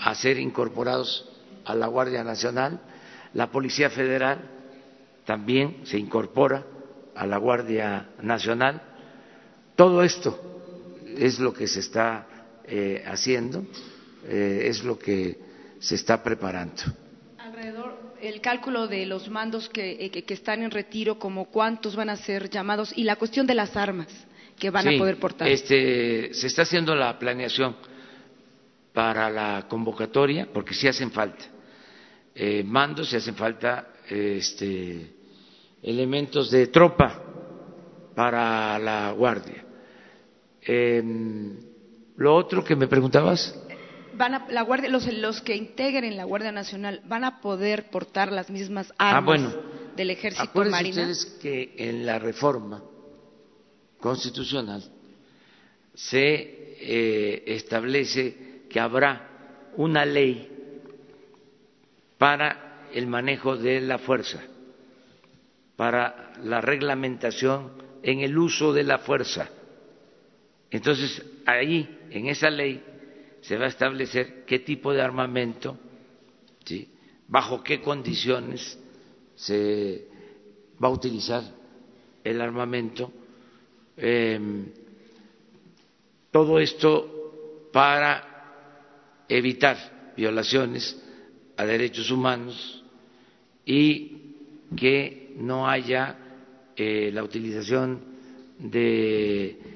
[0.00, 1.28] a ser incorporados
[1.64, 2.80] a la Guardia Nacional.
[3.32, 4.50] La Policía Federal
[5.24, 6.64] también se incorpora
[7.14, 8.82] a la Guardia Nacional.
[9.74, 10.53] Todo esto
[11.16, 12.26] es lo que se está
[12.66, 13.66] eh, haciendo,
[14.26, 15.38] eh, es lo que
[15.78, 16.82] se está preparando.
[17.38, 22.16] Alrededor el cálculo de los mandos que, eh, están en retiro, como cuántos van a
[22.16, 24.08] ser llamados y la cuestión de las armas
[24.58, 25.48] que van a poder portar.
[25.48, 27.76] Este, se está haciendo la planeación
[28.94, 31.44] para la convocatoria, porque sí hacen falta
[32.64, 35.14] mandos, sí hacen falta este,
[35.82, 37.22] elementos de tropa
[38.14, 39.63] para la guardia.
[40.66, 41.56] Em,
[42.16, 43.54] lo otro que me preguntabas.
[44.14, 48.30] Van a, la guardia, los, los, que integren la Guardia Nacional van a poder portar
[48.30, 49.56] las mismas ah, armas
[49.96, 51.02] del Ejército Marina.
[51.02, 52.82] ustedes que en la reforma
[53.98, 54.84] constitucional
[55.94, 60.48] se eh, establece que habrá una ley
[62.18, 64.40] para el manejo de la fuerza,
[65.76, 69.48] para la reglamentación en el uso de la fuerza.
[70.74, 72.82] Entonces, ahí en esa ley
[73.42, 75.78] se va a establecer qué tipo de armamento,
[77.28, 78.76] bajo qué condiciones
[79.36, 80.08] se
[80.82, 81.44] va a utilizar
[82.24, 83.12] el armamento.
[83.96, 84.66] Em,
[86.32, 91.00] todo esto para evitar violaciones
[91.56, 92.82] a derechos humanos
[93.64, 94.34] y
[94.76, 96.18] que no haya
[96.74, 98.00] eh, la utilización
[98.58, 99.73] de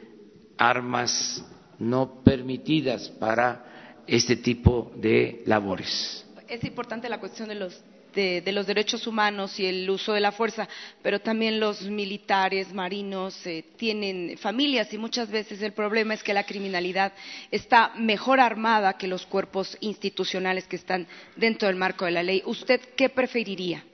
[0.58, 1.44] armas
[1.78, 6.26] no permitidas para este tipo de labores.
[6.48, 7.82] Es importante la cuestión de los
[8.14, 10.68] de, los derechos humanos y el uso de la fuerza,
[11.02, 16.34] pero también los militares, marinos, eh, tienen familias y muchas veces el problema es que
[16.34, 17.12] la criminalidad
[17.52, 21.06] está mejor armada que los cuerpos institucionales que están
[21.36, 22.42] dentro del marco de la ley.
[22.44, 23.84] ¿Usted qué preferiría?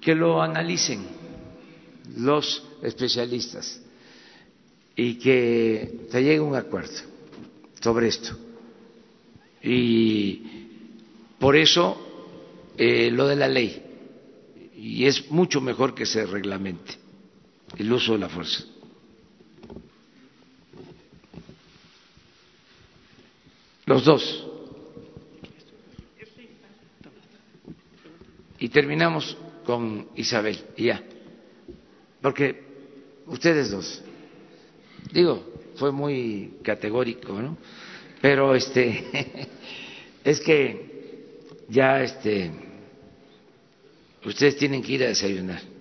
[0.00, 1.06] Que lo analicen
[2.16, 3.83] los especialistas
[4.96, 7.00] y que se llegue a un acuerdo
[7.80, 8.36] sobre esto.
[9.62, 10.42] Y
[11.38, 11.96] por eso
[12.76, 13.82] eh, lo de la ley,
[14.76, 16.98] y es mucho mejor que se reglamente
[17.76, 18.64] el uso de la fuerza.
[23.86, 24.46] Los dos.
[28.58, 29.36] Y terminamos
[29.66, 31.02] con Isabel, ya.
[32.22, 32.64] Porque
[33.26, 34.02] ustedes dos.
[35.12, 35.44] Digo,
[35.76, 37.56] fue muy categórico, ¿no?
[38.20, 39.04] Pero este
[40.24, 40.94] es que
[41.68, 42.50] ya este
[44.24, 45.73] ustedes tienen que ir a desayunar.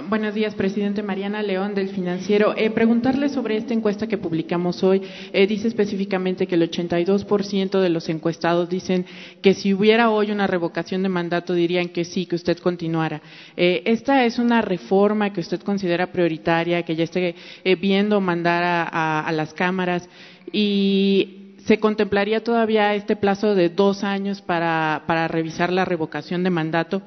[0.00, 2.54] Buenos días, presidente Mariana León del Financiero.
[2.56, 5.02] Eh, preguntarle sobre esta encuesta que publicamos hoy.
[5.34, 9.04] Eh, dice específicamente que el 82% de los encuestados dicen
[9.42, 13.20] que si hubiera hoy una revocación de mandato dirían que sí, que usted continuara.
[13.54, 17.34] Eh, ¿Esta es una reforma que usted considera prioritaria, que ya esté
[17.78, 20.08] viendo mandar a las cámaras?
[20.50, 26.50] Y ¿se contemplaría todavía este plazo de dos años para, para revisar la revocación de
[26.50, 27.02] mandato?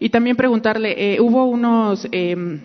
[0.00, 2.62] Y también preguntarle, eh, hubo unos em,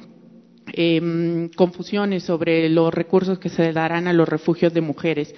[0.71, 5.35] em, confusiones sobre los recursos que se darán a los refugios de mujeres.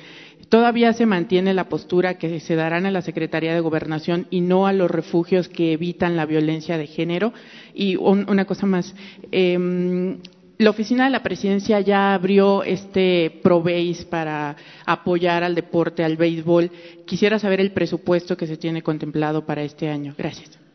[0.47, 4.67] Todavía se mantiene la postura que se darán a la Secretaría de Gobernación y no
[4.67, 7.33] a los refugios que evitan la violencia de género.
[7.73, 8.95] Y una cosa más.
[9.31, 10.17] Eh,
[10.59, 16.71] la oficina de la presidencia ya abrió este ProBase para apoyar al deporte, al béisbol.
[17.05, 20.15] Quisiera saber el presupuesto que se tiene contemplado para este año.
[20.17, 20.66] Gracias.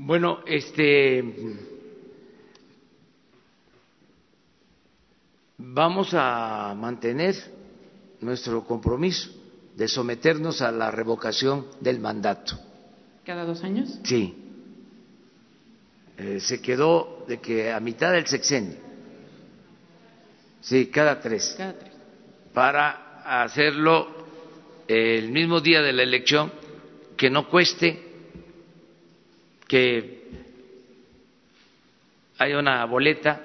[0.00, 1.24] Bueno, este
[5.56, 7.34] vamos a mantener
[8.20, 9.28] nuestro compromiso
[9.74, 12.56] de someternos a la revocación del mandato.
[13.26, 13.98] ¿Cada dos años?
[14.04, 14.36] Sí.
[16.16, 18.76] Eh, se quedó de que a mitad del sexenio,
[20.60, 21.92] sí, cada tres, cada tres,
[22.54, 24.06] para hacerlo
[24.86, 26.52] el mismo día de la elección,
[27.16, 28.07] que no cueste
[29.68, 30.24] que
[32.38, 33.42] haya una boleta,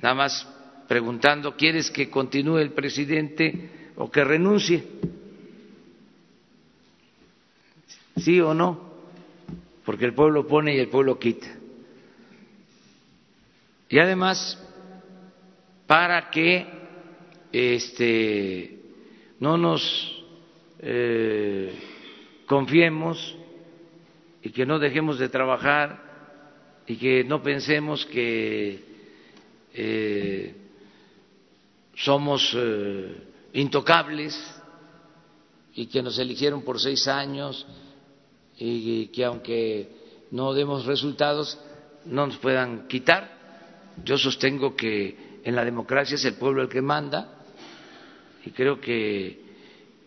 [0.00, 0.48] nada más
[0.86, 4.84] preguntando, ¿quieres que continúe el presidente o que renuncie?
[8.16, 8.94] ¿Sí o no?
[9.84, 11.48] Porque el pueblo pone y el pueblo quita.
[13.88, 14.62] Y además,
[15.86, 16.66] para que
[17.52, 18.78] este,
[19.40, 20.24] no nos
[20.78, 21.72] eh,
[22.46, 23.36] confiemos
[24.44, 25.98] y que no dejemos de trabajar
[26.86, 28.84] y que no pensemos que
[29.72, 30.54] eh,
[31.94, 33.22] somos eh,
[33.54, 34.38] intocables
[35.74, 37.66] y que nos eligieron por seis años
[38.58, 39.88] y que aunque
[40.30, 41.58] no demos resultados
[42.04, 43.32] no nos puedan quitar.
[44.04, 47.46] Yo sostengo que en la democracia es el pueblo el que manda
[48.44, 49.40] y creo que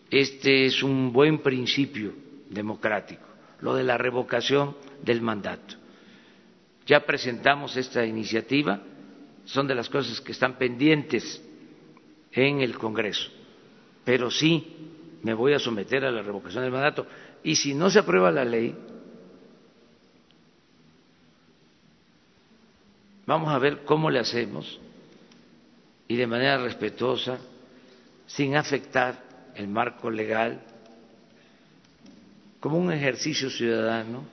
[0.08, 2.14] este es un buen principio
[2.50, 3.27] democrático
[3.60, 5.76] lo de la revocación del mandato.
[6.86, 8.80] Ya presentamos esta iniciativa,
[9.44, 11.42] son de las cosas que están pendientes
[12.32, 13.30] en el Congreso,
[14.04, 17.06] pero sí me voy a someter a la revocación del mandato.
[17.42, 18.74] Y si no se aprueba la ley,
[23.26, 24.80] vamos a ver cómo le hacemos
[26.08, 27.38] y de manera respetuosa,
[28.26, 30.62] sin afectar el marco legal
[32.60, 34.24] como un ejercicio ciudadano,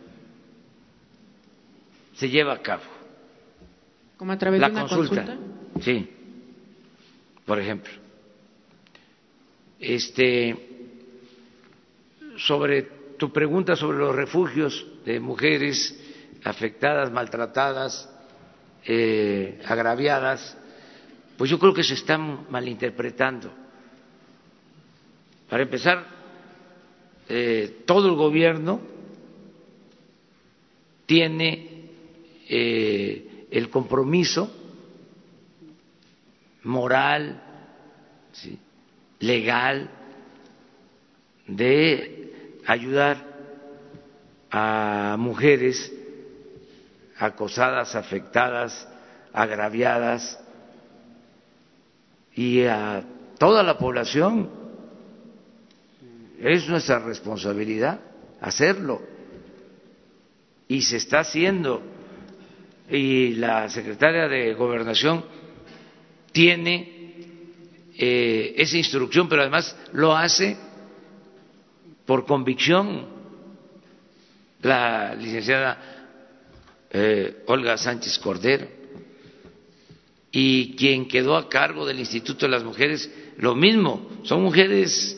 [2.15, 2.83] se lleva a cabo.
[4.17, 5.37] ¿Como a través la de una consulta?
[5.81, 6.09] Sí,
[7.45, 7.93] por ejemplo.
[9.79, 10.55] Este,
[12.37, 12.83] sobre
[13.17, 15.99] tu pregunta sobre los refugios de mujeres
[16.43, 18.09] afectadas, maltratadas,
[18.85, 20.57] eh, agraviadas,
[21.37, 23.51] pues yo creo que se están malinterpretando.
[25.49, 26.14] Para empezar,
[27.27, 28.79] eh, todo el gobierno
[31.05, 31.89] tiene
[32.49, 34.51] eh, el compromiso
[36.63, 37.41] moral,
[39.19, 39.89] legal,
[41.47, 43.23] de ayudar
[44.49, 45.93] a mujeres
[47.17, 48.87] acosadas, afectadas,
[49.31, 50.39] agraviadas
[52.33, 53.03] y a
[53.37, 54.64] toda la población
[56.41, 57.99] es nuestra responsabilidad
[58.41, 59.01] hacerlo.
[60.67, 61.81] Y se está haciendo.
[62.89, 65.23] Y la secretaria de Gobernación
[66.31, 67.13] tiene
[67.97, 70.57] eh, esa instrucción, pero además lo hace
[72.05, 73.13] por convicción.
[74.61, 75.95] La licenciada
[76.89, 78.67] eh, Olga Sánchez Cordero
[80.31, 85.17] y quien quedó a cargo del Instituto de las Mujeres, lo mismo, son mujeres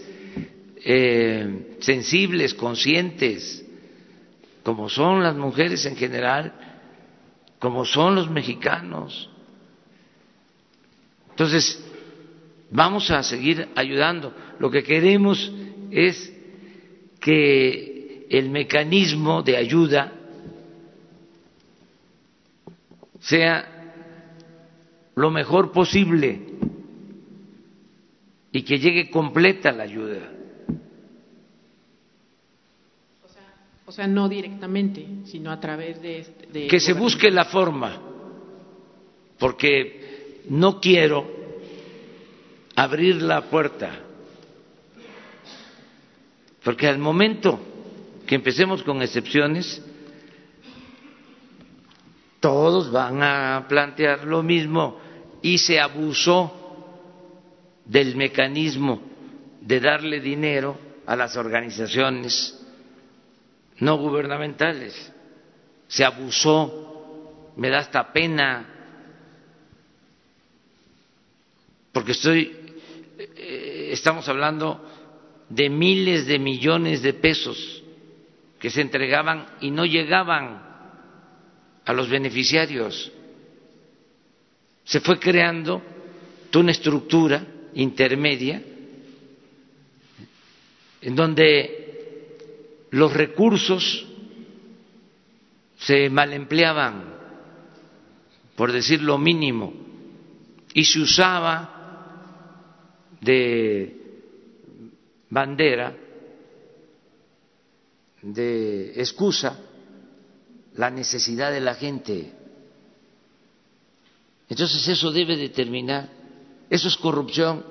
[0.83, 3.65] eh, sensibles, conscientes,
[4.63, 6.53] como son las mujeres en general,
[7.59, 9.29] como son los mexicanos.
[11.29, 11.83] Entonces,
[12.69, 14.33] vamos a seguir ayudando.
[14.59, 15.51] Lo que queremos
[15.91, 16.33] es
[17.19, 20.13] que el mecanismo de ayuda
[23.19, 23.73] sea
[25.15, 26.41] lo mejor posible
[28.51, 30.36] y que llegue completa la ayuda.
[33.87, 36.19] O sea, no directamente, sino a través de...
[36.19, 37.97] Este, que se busque la forma,
[39.39, 41.25] porque no quiero
[42.75, 43.97] abrir la puerta,
[46.65, 47.57] porque al momento
[48.27, 49.81] que empecemos con excepciones,
[52.41, 54.99] todos van a plantear lo mismo
[55.41, 56.51] y se abusó
[57.85, 59.01] del mecanismo
[59.61, 62.56] de darle dinero a las organizaciones
[63.79, 65.11] no gubernamentales.
[65.87, 68.65] Se abusó, me da hasta pena,
[71.91, 72.55] porque estoy,
[73.17, 74.83] eh, estamos hablando
[75.49, 77.83] de miles de millones de pesos
[78.59, 80.61] que se entregaban y no llegaban
[81.85, 83.11] a los beneficiarios.
[84.83, 85.81] Se fue creando
[86.57, 88.61] una estructura intermedia
[91.01, 91.76] en donde
[92.91, 94.05] los recursos
[95.77, 97.15] se mal empleaban,
[98.55, 99.73] por decir lo mínimo,
[100.73, 101.77] y se usaba
[103.21, 103.97] de
[105.29, 105.95] bandera,
[108.21, 109.59] de excusa,
[110.75, 112.31] la necesidad de la gente.
[114.49, 116.09] Entonces eso debe determinar,
[116.69, 117.65] eso es corrupción.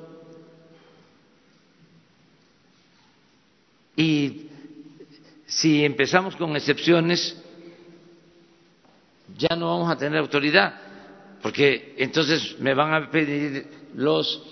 [3.97, 4.46] Y
[5.47, 7.37] si empezamos con excepciones,
[9.39, 10.75] ya no vamos a tener autoridad,
[11.43, 14.43] porque entonces me van a pedir los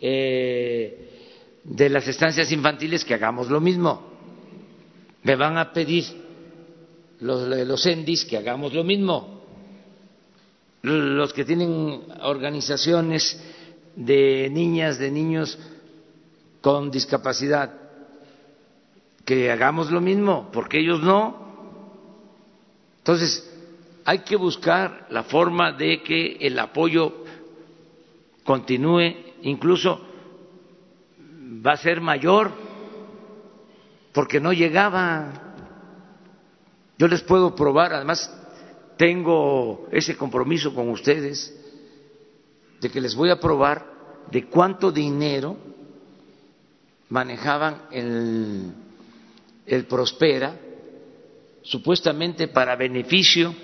[0.00, 1.10] eh,
[1.64, 4.12] de las estancias infantiles que hagamos lo mismo.
[5.22, 6.04] Me van a pedir
[7.20, 9.42] los de los ENDIS que hagamos lo mismo.
[10.82, 13.42] Los que tienen organizaciones
[13.96, 15.58] de niñas, de niños
[16.60, 17.83] con discapacidad,
[19.24, 21.44] que hagamos lo mismo, porque ellos no.
[22.98, 23.50] Entonces,
[24.04, 27.24] hay que buscar la forma de que el apoyo
[28.44, 30.00] continúe, incluso
[31.64, 32.52] va a ser mayor,
[34.12, 35.54] porque no llegaba.
[36.98, 38.30] Yo les puedo probar, además
[38.96, 41.52] tengo ese compromiso con ustedes,
[42.80, 43.86] de que les voy a probar
[44.30, 45.56] de cuánto dinero
[47.08, 48.72] manejaban el,
[49.66, 50.58] el Prospera,
[51.62, 53.54] supuestamente para beneficio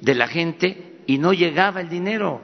[0.00, 2.40] de la gente, y no llegaba el dinero,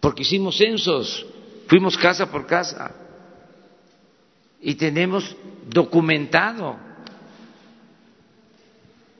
[0.00, 1.26] porque hicimos censos
[1.72, 2.94] Fuimos casa por casa
[4.60, 5.34] y tenemos
[5.70, 6.76] documentado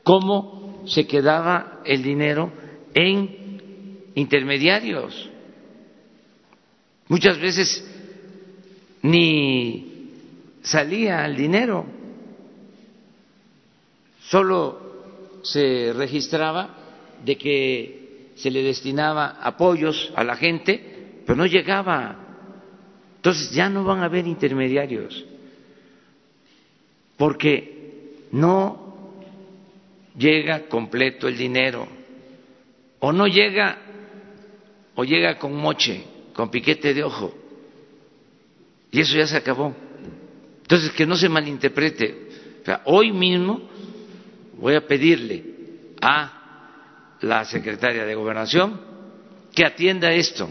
[0.03, 2.53] cómo se quedaba el dinero
[2.93, 5.31] en intermediarios.
[7.09, 7.91] Muchas veces
[9.01, 9.92] ni
[10.63, 11.85] salía el dinero,
[14.21, 16.71] solo se registraba
[17.25, 22.17] de que se le destinaba apoyos a la gente, pero no llegaba.
[23.17, 25.25] Entonces ya no van a haber intermediarios,
[27.17, 29.15] porque no
[30.17, 31.87] llega completo el dinero,
[32.99, 33.79] o no llega,
[34.95, 36.05] o llega con moche,
[36.35, 37.33] con piquete de ojo,
[38.91, 39.75] y eso ya se acabó.
[40.73, 42.63] Entonces, que no se malinterprete.
[42.87, 43.61] hoy mismo
[44.57, 45.45] voy a pedirle
[46.01, 48.81] a la secretaria de Gobernación
[49.55, 50.49] que atienda esto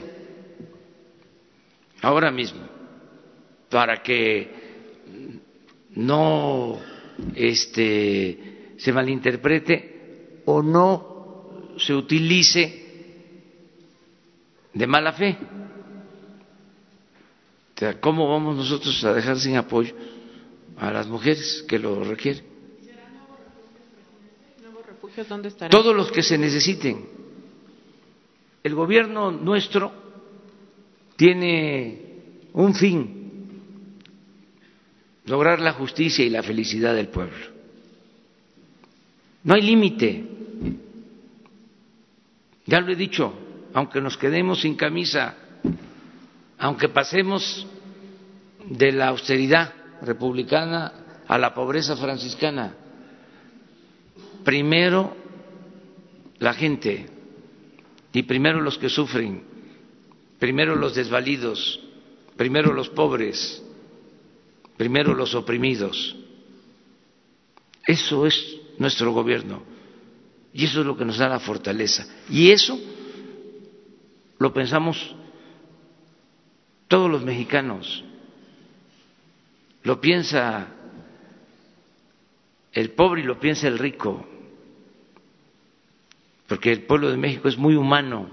[2.04, 2.62] ahora mismo,
[3.68, 5.40] para que
[5.96, 6.80] no
[7.34, 12.86] este, se malinterprete o no se utilice
[14.72, 15.36] de mala fe.
[18.00, 19.96] ¿cómo vamos nosotros a dejar sin apoyo
[20.82, 22.44] a las mujeres que lo requieren?
[25.70, 27.06] Todos los que se necesiten.
[28.64, 29.92] El gobierno nuestro
[31.16, 32.02] tiene
[32.54, 33.60] un fin,
[35.26, 37.46] lograr la justicia y la felicidad del pueblo.
[39.44, 40.26] No hay límite.
[42.66, 43.34] Ya lo he dicho,
[43.74, 45.36] aunque nos quedemos sin camisa,
[46.58, 47.68] aunque pasemos
[48.68, 52.76] de la austeridad republicana a la pobreza franciscana,
[54.44, 55.16] primero
[56.40, 57.08] la gente
[58.14, 59.52] y primero los que sufren
[60.42, 61.80] primero los desvalidos,
[62.36, 63.64] primero los pobres,
[64.76, 66.16] primero los oprimidos.
[67.86, 69.62] Eso es nuestro gobierno
[70.52, 72.08] y eso es lo que nos da la fortaleza.
[72.28, 72.76] Y eso
[74.40, 75.16] lo pensamos
[76.88, 78.04] todos los mexicanos,
[79.84, 80.68] lo piensa
[82.74, 84.26] el pobre y lo piensa el rico,
[86.48, 88.30] porque el pueblo de México es muy humano,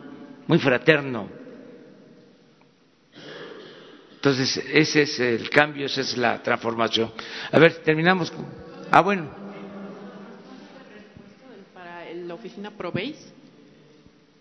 [0.46, 1.38] muy fraterno
[4.18, 7.12] entonces, ese es el cambio, esa es la transformación.
[7.52, 8.32] A ver, terminamos.
[8.32, 8.44] Con...
[8.90, 9.30] Ah, bueno.
[11.72, 13.32] Para la oficina Proveis,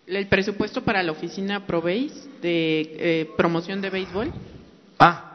[0.08, 4.32] el presupuesto para la oficina Proveis de eh, promoción de béisbol.
[4.98, 5.27] Ah,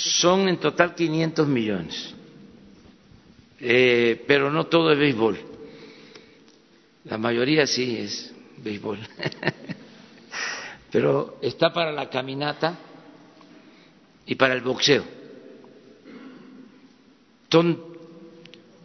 [0.00, 2.14] son en total 500 millones,
[3.60, 5.38] eh, pero no todo es béisbol.
[7.04, 8.98] La mayoría sí es béisbol.
[10.90, 12.78] pero está para la caminata
[14.26, 15.04] y para el boxeo.
[17.50, 17.82] Son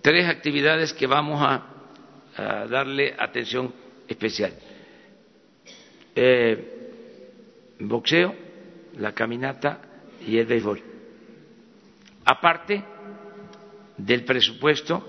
[0.01, 1.71] tres actividades que vamos a,
[2.69, 3.73] darle atención
[4.09, 4.53] especial.
[6.13, 8.35] Eh, boxeo,
[8.97, 9.79] la caminata
[10.27, 10.94] y el béisbol.
[12.25, 12.83] Aparte
[13.97, 15.07] del presupuesto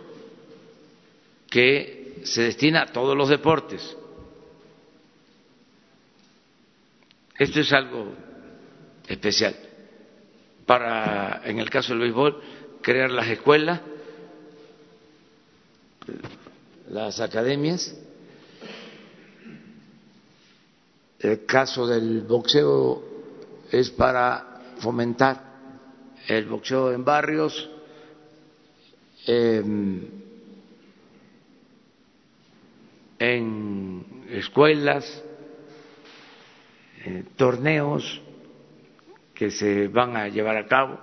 [1.49, 3.97] que se destina a todos los deportes.
[7.39, 8.13] Esto es algo
[9.07, 9.55] especial.
[10.65, 12.43] Para, en el caso del béisbol,
[12.83, 13.81] crear las escuelas,
[16.91, 17.95] las academias.
[21.19, 23.03] El caso del boxeo
[23.71, 25.46] es para fomentar
[26.27, 27.71] el boxeo en barrios,
[29.27, 30.03] em,
[33.19, 35.23] en escuelas,
[37.37, 38.21] torneos
[39.35, 40.99] que se van a llevar a cabo,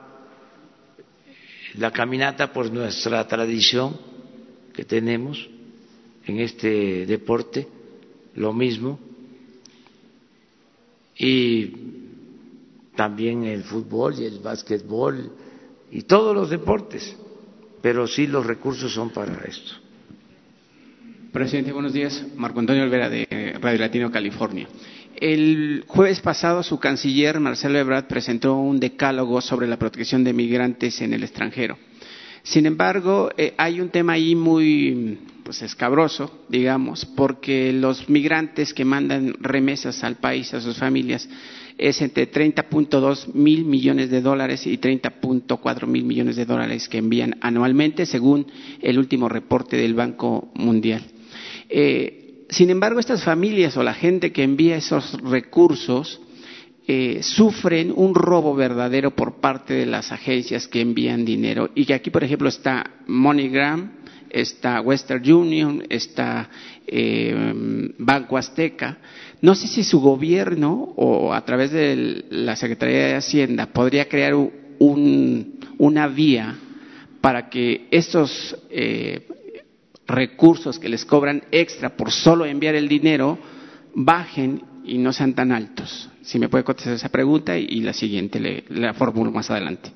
[1.76, 3.98] la caminata por nuestra tradición
[4.74, 5.50] que tenemos
[6.26, 7.68] en este deporte,
[8.36, 9.00] lo mismo,
[11.16, 12.03] y
[12.96, 15.32] también el fútbol y el básquetbol
[15.91, 17.16] y todos los deportes,
[17.82, 19.74] pero sí los recursos son para esto.
[21.32, 22.26] Presidente, buenos días.
[22.36, 24.68] Marco Antonio Olvera de Radio Latino, California.
[25.16, 31.02] El jueves pasado su canciller Marcelo Ebrard presentó un decálogo sobre la protección de migrantes
[31.02, 31.78] en el extranjero.
[32.44, 38.84] Sin embargo, eh, hay un tema ahí muy pues, escabroso, digamos, porque los migrantes que
[38.84, 41.28] mandan remesas al país, a sus familias,
[41.78, 47.38] es entre 30.2 mil millones de dólares y 30.4 mil millones de dólares que envían
[47.42, 48.48] anualmente, según
[48.82, 51.04] el último reporte del Banco Mundial.
[51.70, 56.22] Eh, sin embargo, estas familias o la gente que envía esos recursos
[56.86, 61.70] eh, sufren un robo verdadero por parte de las agencias que envían dinero.
[61.74, 64.03] Y que aquí, por ejemplo, está MoneyGram,
[64.34, 66.50] está Western Union, está
[66.88, 68.98] eh, Banco Azteca.
[69.42, 74.34] No sé si su gobierno o a través de la Secretaría de Hacienda podría crear
[74.80, 76.56] una vía
[77.22, 79.28] para que estos eh,
[80.08, 83.38] recursos que les cobran extra por solo enviar el dinero
[83.96, 86.10] bajen y no sean tan altos.
[86.22, 89.92] Si me puede contestar esa pregunta y, la siguiente le, la formulo más adelante.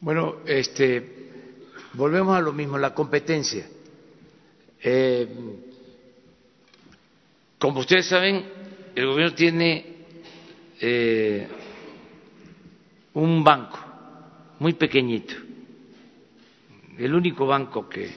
[0.00, 1.29] Bueno, este,
[1.94, 3.66] volvemos a lo mismo, la competencia.
[4.82, 5.28] Eh,
[7.58, 8.44] como ustedes saben,
[8.94, 9.96] el gobierno tiene
[10.80, 11.48] eh,
[13.14, 13.78] un banco
[14.58, 15.34] muy pequeñito,
[16.98, 18.10] el único banco que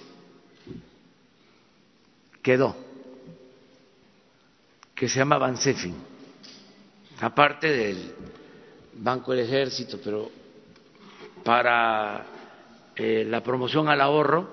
[2.41, 2.75] quedó,
[4.95, 5.95] que se llama Bansefin,
[7.19, 8.13] aparte del
[8.95, 10.29] Banco del Ejército, pero
[11.43, 12.32] para
[12.95, 14.49] eh, la promoción al ahorro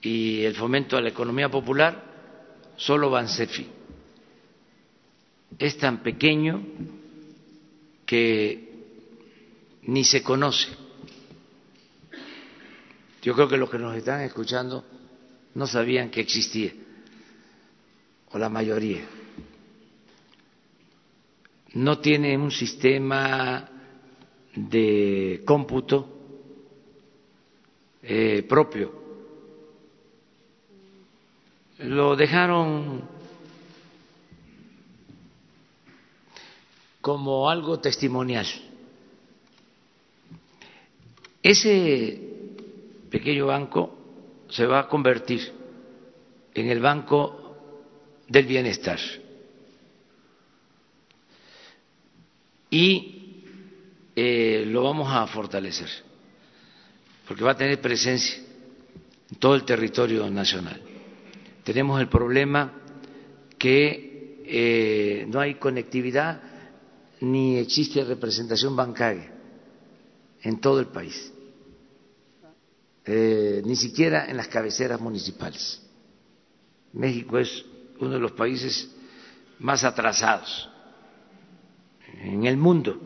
[0.00, 2.02] y el fomento a la economía popular,
[2.76, 3.68] solo Bansefi.
[5.58, 6.62] Es tan pequeño
[8.06, 8.72] que
[9.82, 10.68] ni se conoce.
[13.22, 14.84] Yo creo que los que nos están escuchando
[15.54, 16.72] no sabían que existía,
[18.30, 19.04] o la mayoría.
[21.74, 23.68] No tiene un sistema
[24.54, 26.11] de cómputo
[28.02, 29.00] eh, propio.
[31.78, 33.02] Lo dejaron
[37.00, 38.46] como algo testimonial.
[41.42, 42.20] Ese
[43.10, 43.98] pequeño banco
[44.48, 45.52] se va a convertir
[46.54, 47.56] en el Banco
[48.28, 48.98] del Bienestar.
[52.70, 53.44] Y
[54.14, 55.88] eh, lo vamos a fortalecer,
[57.26, 58.36] porque va a tener presencia
[59.30, 60.80] en todo el territorio nacional.
[61.64, 62.72] Tenemos el problema
[63.58, 66.42] que eh, no hay conectividad
[67.20, 69.32] ni existe representación bancaria
[70.42, 71.32] en todo el país.
[73.04, 75.80] Eh, ni siquiera en las cabeceras municipales.
[76.92, 77.64] México es
[78.00, 78.90] uno de los países
[79.60, 80.68] más atrasados
[82.20, 83.00] en el mundo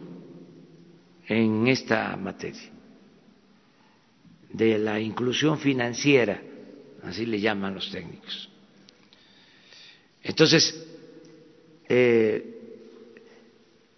[1.28, 2.75] en esta materia
[4.56, 6.40] de la inclusión financiera,
[7.02, 8.48] así le llaman los técnicos.
[10.22, 10.86] Entonces,
[11.86, 12.54] eh,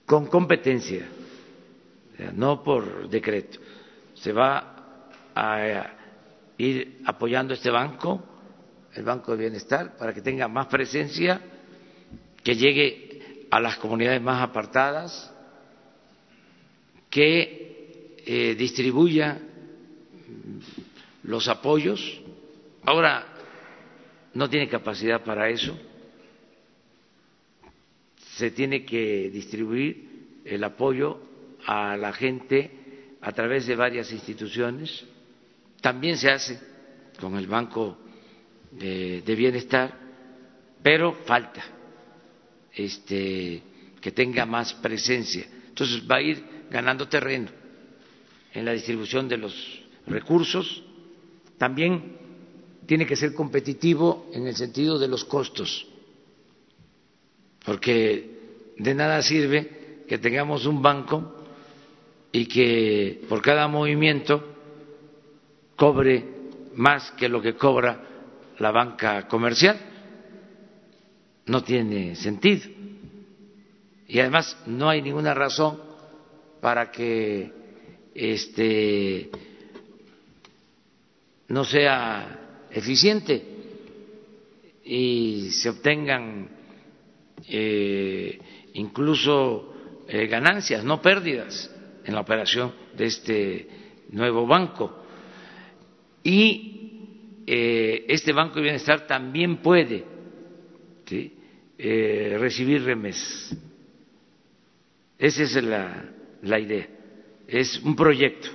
[0.05, 1.07] con competencia,
[2.35, 3.61] no por decreto.
[4.15, 5.93] Se va a
[6.59, 8.21] ir apoyando este banco,
[8.95, 11.41] el Banco de Bienestar, para que tenga más presencia,
[12.43, 15.33] que llegue a las comunidades más apartadas,
[17.11, 19.41] que eh, distribuya
[21.29, 22.01] los apoyos.
[22.85, 23.27] Ahora
[24.33, 25.79] no tiene capacidad para eso.
[28.37, 31.21] Se tiene que distribuir el apoyo
[31.67, 32.71] a la gente
[33.21, 35.05] a través de varias instituciones.
[35.83, 36.59] También se hace
[37.21, 37.99] con el Banco
[38.71, 39.95] de, Bienestar,
[40.83, 41.63] pero falta
[42.73, 43.63] este,
[44.01, 45.47] que tenga más presencia.
[45.69, 47.51] Entonces va a ir ganando terreno
[48.55, 50.85] en la distribución de los recursos.
[51.59, 52.17] También
[52.87, 55.87] tiene que ser competitivo en el sentido de los costos,
[57.65, 61.35] porque de nada sirve que tengamos un banco
[62.33, 64.43] y que por cada movimiento
[65.77, 66.25] cobre
[66.77, 68.01] más que lo que cobra
[68.59, 69.79] la banca comercial.
[71.47, 72.69] No tiene sentido.
[74.07, 75.81] Y además no hay ninguna razón
[76.61, 77.53] para que
[78.15, 79.31] este
[81.49, 83.43] no sea eficiente
[84.85, 86.49] y se obtengan
[87.47, 88.39] eh,
[88.75, 89.75] incluso
[90.07, 91.75] eh, ganancias, no pérdidas
[92.05, 93.69] en la operación de este
[94.11, 95.05] nuevo banco.
[96.23, 100.05] Y eh, este Banco de Bienestar también puede
[101.79, 103.57] recibir remesas.
[105.19, 106.89] Esa es la idea.
[107.47, 108.49] Es un proyecto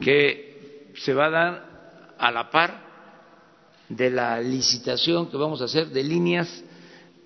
[0.00, 1.67] que se va a dar
[2.18, 2.88] a la par
[3.88, 6.62] de la licitación que vamos a hacer de líneas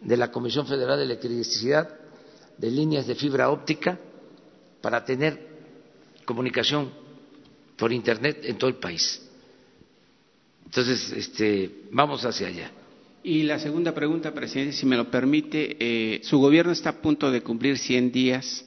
[0.01, 1.89] de la Comisión Federal de Electricidad,
[2.59, 3.99] de líneas de fibra óptica,
[4.81, 5.53] para tener
[6.25, 6.91] comunicación
[7.77, 9.21] por Internet en todo el país.
[10.65, 12.71] Entonces, este, vamos hacia allá.
[13.25, 17.31] Y la segunda pregunta, presidente, si me lo permite, eh, su gobierno está a punto
[17.31, 18.65] de cumplir 100 días,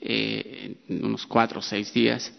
[0.00, 2.32] eh, unos cuatro o seis días.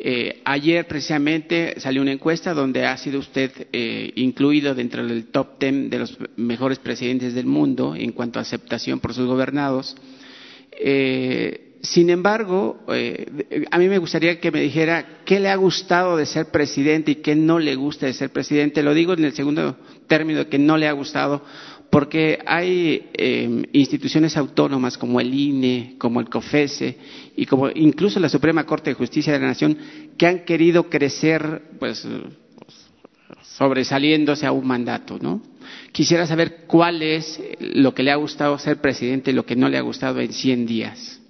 [0.00, 5.58] Eh, ayer precisamente salió una encuesta donde ha sido usted eh, incluido dentro del top
[5.58, 9.96] ten de los mejores presidentes del mundo en cuanto a aceptación por sus gobernados.
[10.70, 12.84] Eh, sin embargo,
[13.70, 17.16] a mí me gustaría que me dijera qué le ha gustado de ser presidente y
[17.16, 18.82] qué no le gusta de ser presidente.
[18.82, 19.76] Lo digo en el segundo
[20.08, 21.44] término, que no le ha gustado,
[21.90, 26.98] porque hay em, instituciones autónomas como el INE, como el COFESE
[27.36, 29.78] y como incluso la Suprema Corte de Justicia de la Nación
[30.16, 32.06] que han querido crecer, pues,
[33.42, 35.42] sobresaliéndose a un mandato, ¿no?
[35.92, 39.68] Quisiera saber cuál es lo que le ha gustado ser presidente y lo que no
[39.68, 41.20] le ha gustado en 100 días.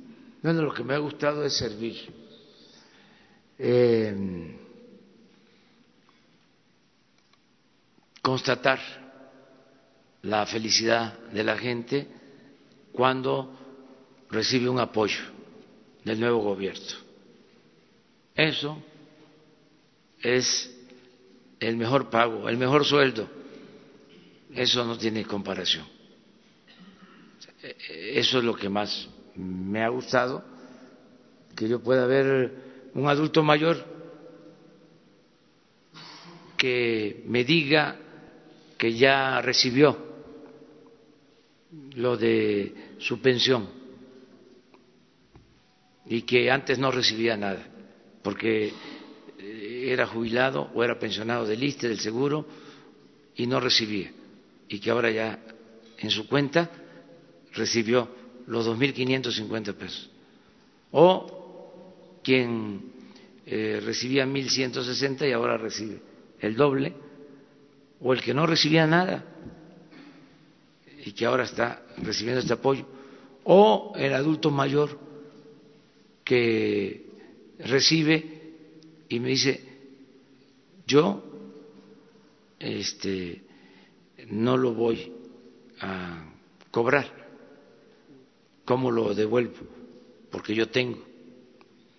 [0.42, 1.96] Bueno, lo que me ha gustado es servir.
[3.58, 4.56] Em,
[8.22, 9.07] constatar
[10.22, 12.06] la felicidad de la gente
[12.92, 13.54] cuando
[14.30, 15.20] recibe un apoyo
[16.04, 16.96] del nuevo gobierno.
[18.34, 18.82] Eso
[20.20, 20.74] es
[21.60, 23.28] el mejor pago, el mejor sueldo.
[24.54, 25.86] Eso no tiene comparación.
[27.88, 30.42] Eso es lo que más me ha gustado,
[31.54, 33.84] que yo pueda ver un adulto mayor
[36.56, 37.96] que me diga
[38.76, 40.07] que ya recibió
[41.94, 43.68] lo de su pensión
[46.06, 47.66] y que antes no recibía nada
[48.22, 48.72] porque
[49.38, 52.46] eh, era jubilado o era pensionado del ISTE, del seguro
[53.36, 54.10] y no recibía
[54.68, 55.38] y que ahora ya
[55.98, 56.70] en su cuenta
[57.54, 58.08] recibió
[58.46, 60.10] los 2.550 pesos.
[60.92, 62.92] O quien
[63.46, 66.00] eh, recibía 1.160 y ahora recibe
[66.40, 66.94] el doble
[68.00, 69.24] o el que no recibía nada
[71.08, 72.84] y que ahora está recibiendo este apoyo,
[73.44, 74.98] o el adulto mayor
[76.22, 77.06] que
[77.60, 78.52] recibe
[79.08, 79.64] y me dice,
[80.86, 81.24] yo
[82.58, 83.40] este,
[84.28, 85.10] no lo voy
[85.80, 86.30] a
[86.70, 87.10] cobrar,
[88.66, 89.66] ¿cómo lo devuelvo?
[90.30, 91.02] Porque yo tengo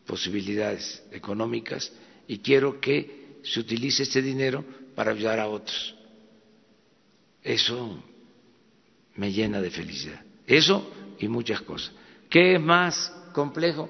[0.06, 1.92] posibilidades económicas
[2.28, 4.64] y quiero que se utilice este dinero
[4.94, 5.96] para ayudar a otros.
[7.42, 8.04] Eso
[9.20, 10.24] me llena de felicidad.
[10.48, 11.94] Eso y muchas cosas.
[12.30, 13.90] ¿Qué es más complejo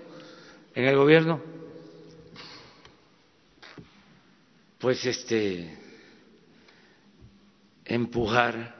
[0.73, 1.39] en el gobierno?
[4.79, 5.77] Pues este
[7.85, 8.75] empujar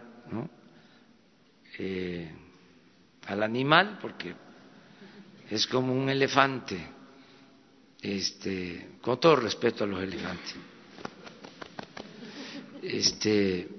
[1.78, 2.32] eh,
[3.28, 4.34] al animal, porque
[5.52, 6.80] es como un elefante,
[8.02, 10.56] este, con todo respeto a los elefantes,
[12.82, 13.79] este,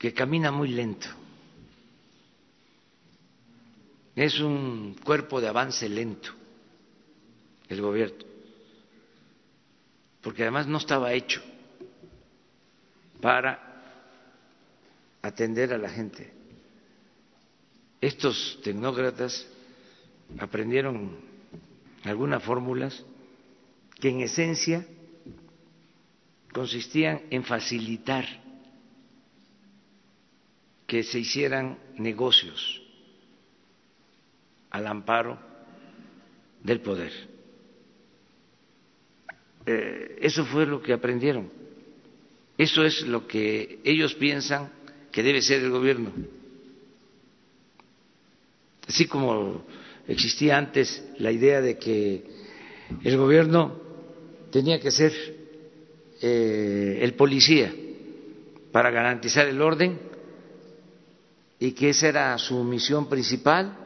[0.00, 1.08] que camina muy lento.
[4.16, 6.30] Es un cuerpo de avance lento
[7.68, 8.24] el gobierno,
[10.22, 11.42] porque además no estaba hecho
[13.20, 13.60] para
[15.20, 16.32] atender a la gente.
[18.00, 19.46] Estos tecnócratas
[20.38, 21.18] aprendieron
[22.04, 23.04] algunas fórmulas
[24.00, 24.86] que en esencia
[26.54, 28.49] consistían en facilitar
[30.90, 32.82] que se hicieran negocios
[34.70, 35.38] al amparo
[36.64, 37.12] del poder.
[39.66, 41.48] Eh, eso fue lo que aprendieron.
[42.58, 44.72] Eso es lo que ellos piensan
[45.12, 46.10] que debe ser el gobierno.
[48.88, 49.64] Así como
[50.08, 52.24] existía antes la idea de que
[53.04, 53.80] el gobierno
[54.50, 55.12] tenía que ser
[56.20, 57.72] eh, el policía
[58.72, 60.09] para garantizar el orden
[61.60, 63.76] y que esa era su misión principal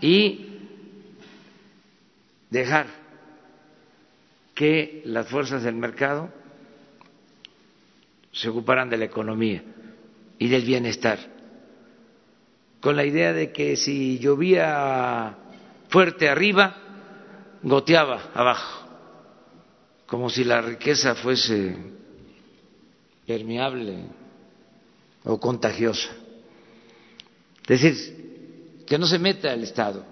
[0.00, 0.58] y
[2.50, 2.88] dejar
[4.54, 6.30] que las fuerzas del mercado
[8.32, 9.62] se ocuparan de la economía
[10.38, 11.18] y del bienestar,
[12.80, 15.36] con la idea de que si llovía
[15.88, 16.76] fuerte arriba,
[17.62, 18.88] goteaba abajo,
[20.06, 21.76] como si la riqueza fuese
[23.26, 24.23] permeable
[25.24, 26.10] o contagiosa.
[27.66, 30.04] Es decir, que no se meta el Estado,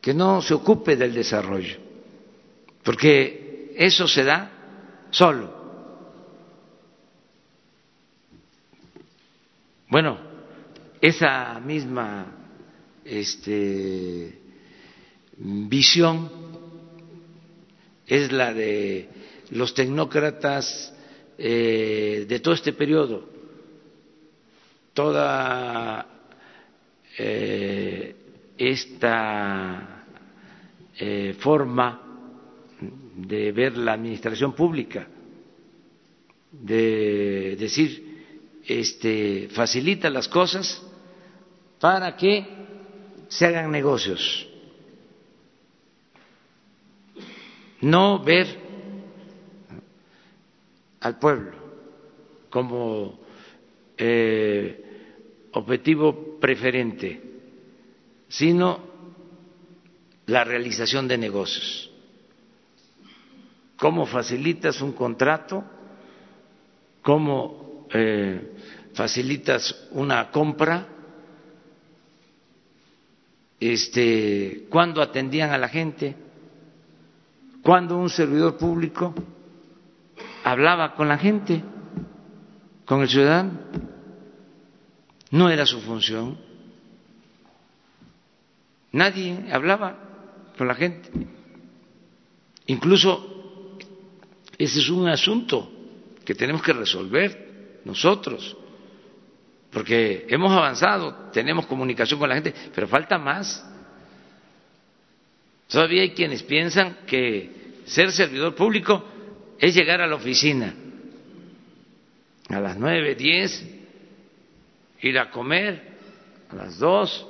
[0.00, 1.76] que no se ocupe del desarrollo,
[2.82, 4.50] porque eso se da
[5.10, 5.62] solo
[9.92, 10.16] Bueno,
[11.02, 12.24] esa misma
[13.04, 14.38] este,
[15.36, 16.30] visión
[18.06, 19.10] es la de
[19.50, 20.94] los tecnócratas
[21.36, 23.28] eh, de todo este periodo.
[24.94, 26.06] Toda
[27.18, 28.14] eh,
[28.58, 30.04] esta
[30.98, 32.00] eh, forma
[33.16, 35.06] de ver la administración pública,
[36.50, 40.82] de decir este, facilita las cosas
[41.80, 42.46] para que
[43.28, 44.48] se hagan negocios.
[47.80, 48.46] No ver
[51.00, 51.52] al pueblo
[52.48, 53.18] como
[54.04, 54.84] eh,
[55.52, 57.22] objetivo preferente,
[58.26, 58.80] sino
[60.26, 61.88] la realización de negocios.
[63.76, 65.62] ¿Cómo facilitas un contrato?
[67.00, 68.54] ¿Cómo eh,
[68.94, 70.88] facilitas una compra,
[73.60, 76.16] este, cuando atendían a la gente,
[77.62, 79.14] cuando un servidor público
[80.42, 81.62] hablaba con la gente,
[82.84, 83.91] con el ciudadano,
[85.32, 86.38] no era su función.
[88.92, 89.98] Nadie hablaba
[90.56, 91.10] con la gente.
[92.66, 93.76] Incluso
[94.56, 95.70] ese es un asunto
[96.24, 98.56] que tenemos que resolver nosotros
[99.72, 103.66] porque hemos avanzado, tenemos comunicación con la gente, pero falta más.
[105.66, 109.02] Todavía hay quienes piensan que ser servidor público
[109.58, 110.74] es llegar a la oficina
[112.50, 113.66] a las nueve, diez,
[115.02, 115.92] ir a comer
[116.50, 117.26] a las dos,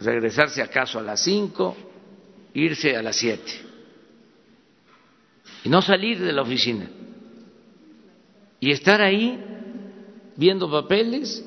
[0.00, 1.76] regresarse acaso a las cinco,
[2.54, 3.52] irse a las siete
[5.64, 6.88] y no salir de la oficina
[8.60, 9.38] y estar ahí
[10.36, 11.44] viendo papeles,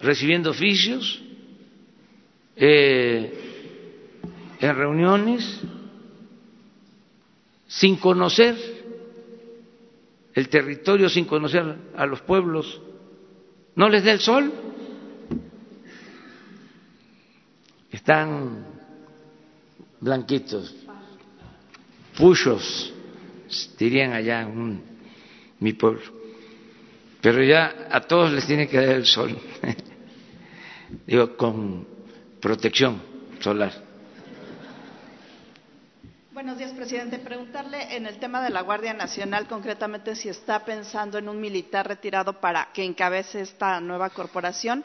[0.00, 1.22] recibiendo oficios,
[2.56, 3.32] eh,
[4.60, 5.60] en reuniones,
[7.66, 8.56] sin conocer
[10.34, 12.80] el territorio, sin conocer a los pueblos.
[13.76, 14.52] ¿No les da el sol?
[17.90, 18.66] Están
[20.00, 20.74] blanquitos,
[22.16, 22.92] puchos,
[23.78, 24.82] dirían allá en
[25.58, 26.20] mi pueblo
[27.20, 29.36] pero ya a todos les tiene que dar el sol,
[31.06, 31.86] digo, con
[32.40, 33.00] protección
[33.40, 33.89] solar.
[36.40, 37.18] Buenos días, presidente.
[37.18, 41.86] Preguntarle en el tema de la Guardia Nacional, concretamente si está pensando en un militar
[41.86, 44.82] retirado para que encabece esta nueva corporación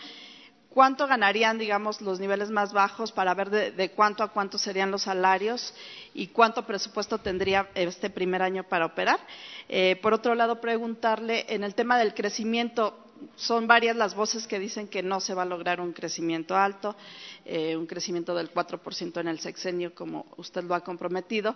[0.67, 5.03] cuánto ganarían, digamos, los niveles más bajos para ver de, cuánto a cuánto serían los
[5.03, 5.73] salarios
[6.13, 9.21] y cuánto presupuesto tendría este primer año para operar.
[9.69, 12.99] Eh, por otro lado, preguntarle en el tema del crecimiento
[13.35, 16.95] son varias las voces que dicen que no se va a lograr un crecimiento alto,
[17.45, 21.55] eh, un crecimiento del 4% en el sexenio, como usted lo ha comprometido.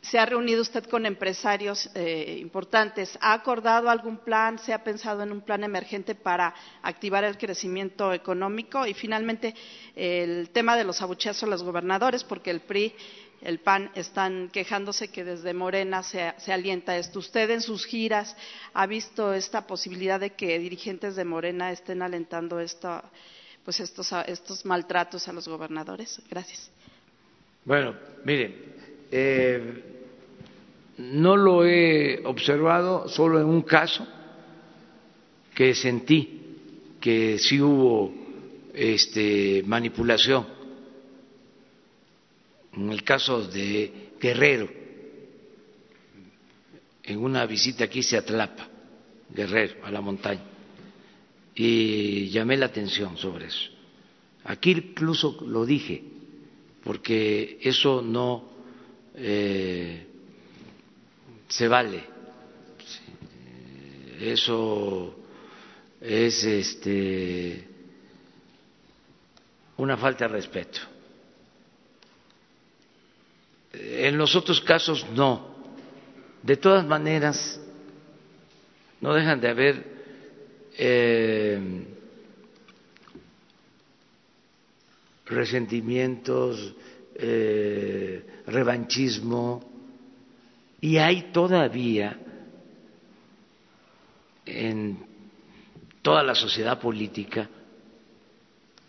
[0.00, 3.18] ¿Se ha reunido usted con empresarios eh, importantes?
[3.20, 4.58] ¿Ha acordado algún plan?
[4.60, 8.86] ¿Se ha pensado en un plan emergente para activar el crecimiento económico?
[8.86, 9.54] Y finalmente,
[9.96, 12.94] el tema de los abucheos a los gobernadores, porque el PRI
[13.40, 17.20] el PAN están quejándose que desde Morena se, alienta esto.
[17.20, 18.36] ¿Usted en sus giras
[18.74, 22.58] ha visto esta posibilidad de que dirigentes de Morena estén alentando
[23.68, 26.22] pues estos, estos maltratos a los gobernadores?
[26.30, 26.70] Gracias.
[27.66, 28.54] Bueno, mire,
[29.10, 29.82] eh,
[30.96, 34.08] no lo he observado solo en un caso
[35.54, 38.10] que sentí que sí hubo
[38.72, 40.46] este, manipulación
[42.72, 44.70] en el caso de Guerrero,
[47.02, 48.66] en una visita aquí se Atlapa,
[49.28, 50.56] Guerrero, a la montaña,
[51.58, 53.70] y llamé la atención sobre eso.
[54.44, 56.02] Aquí incluso lo dije,
[56.82, 58.48] porque eso no
[59.14, 60.06] eh,
[61.48, 62.04] se vale,
[64.20, 65.16] eso
[66.00, 67.68] es este,
[69.76, 70.80] una falta de respeto
[73.72, 75.56] en los otros casos no.
[76.42, 77.60] De todas maneras,
[79.00, 79.97] no dejan de haber
[80.78, 81.58] eh,
[85.26, 86.74] resentimientos,
[87.16, 89.68] eh, revanchismo,
[90.80, 92.16] y hay todavía
[94.46, 95.04] en
[96.00, 97.50] toda la sociedad política,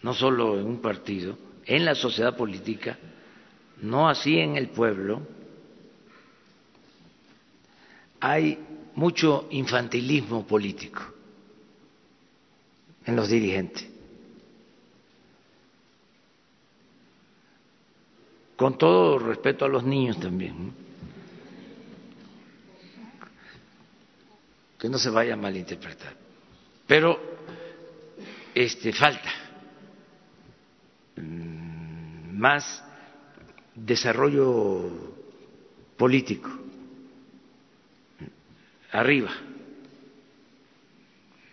[0.03, 2.97] no solo en un partido, en la sociedad política,
[3.81, 5.21] no así en el pueblo,
[8.19, 8.59] hay
[8.95, 11.18] mucho infantilismo político
[13.05, 13.87] en los dirigentes.
[18.55, 20.73] Con todo respeto a los niños también.
[24.77, 26.13] Que no se vaya a malinterpretar.
[26.85, 27.19] Pero
[28.53, 29.31] este falta
[31.15, 32.83] mm, más
[33.75, 35.15] desarrollo
[35.97, 36.49] político,
[38.91, 39.31] arriba.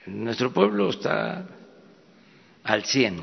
[0.06, 1.46] Nuestro pueblo está
[2.64, 3.22] al 100,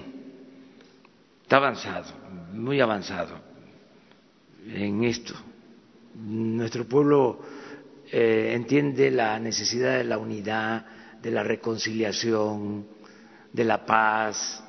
[1.43, 2.13] está avanzado,
[2.53, 3.39] muy avanzado
[4.67, 5.33] en esto.
[6.15, 7.39] Nuestro pueblo
[8.11, 10.85] eh, entiende la necesidad de la unidad,
[11.21, 12.85] de la reconciliación,
[13.51, 14.63] de la paz,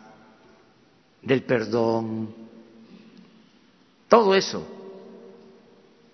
[1.22, 2.44] del perdón
[4.14, 4.64] todo eso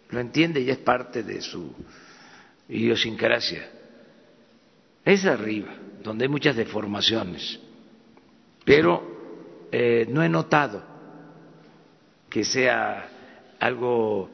[0.09, 1.71] lo entiende y es parte de su
[2.67, 3.69] idiosincrasia.
[5.05, 7.59] Es arriba, donde hay muchas deformaciones,
[8.65, 10.83] pero eh, no he notado
[12.29, 13.09] que sea
[13.59, 14.31] algo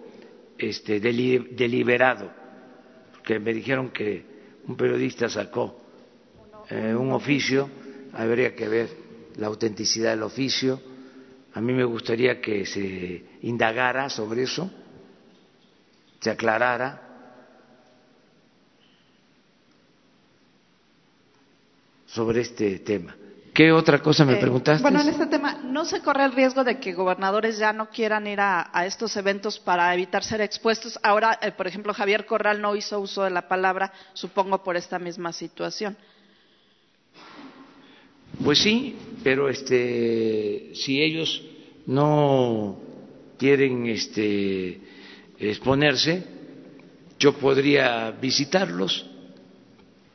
[0.58, 2.30] este, deliberado,
[3.12, 4.24] porque me dijeron que
[4.66, 5.80] un periodista sacó
[6.70, 7.68] eh, un oficio,
[8.12, 8.88] habría que ver
[9.36, 10.80] la autenticidad del oficio
[11.56, 14.70] a mí me gustaría que se indagara sobre eso,
[16.20, 17.05] se aclarara.
[22.16, 23.14] Sobre este tema.
[23.52, 24.82] ¿Qué otra cosa me eh, preguntaste?
[24.82, 28.26] Bueno, en este tema, ¿no se corre el riesgo de que gobernadores ya no quieran
[28.26, 30.98] ir a, estos eventos para evitar ser expuestos?
[31.02, 34.98] Ahora, eh, por ejemplo, Javier Corral no hizo uso de la palabra, supongo, por esta
[34.98, 35.96] misma situación.
[38.42, 41.42] Pues sí, pero este, si ellos
[41.86, 42.78] no
[43.38, 44.80] quieren este,
[45.38, 46.24] exponerse,
[47.18, 49.06] yo podría visitarlos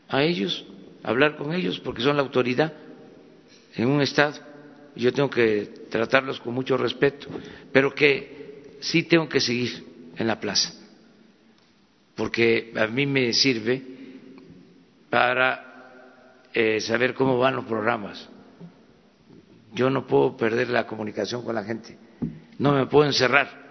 [0.10, 0.66] a ellos,
[1.04, 2.74] hablar con ellos, porque son la autoridad
[3.76, 4.40] en un Estado.
[4.96, 7.28] Yo tengo que tratarlos con mucho respeto,
[7.72, 9.86] pero que sí tengo que seguir
[10.18, 10.74] en la plaza,
[12.16, 13.82] porque a mí me sirve
[15.10, 18.30] para eh, saber cómo van los programas
[19.74, 21.98] yo no puedo perder la comunicación con la gente,
[22.60, 23.62] no me puedo encerrar.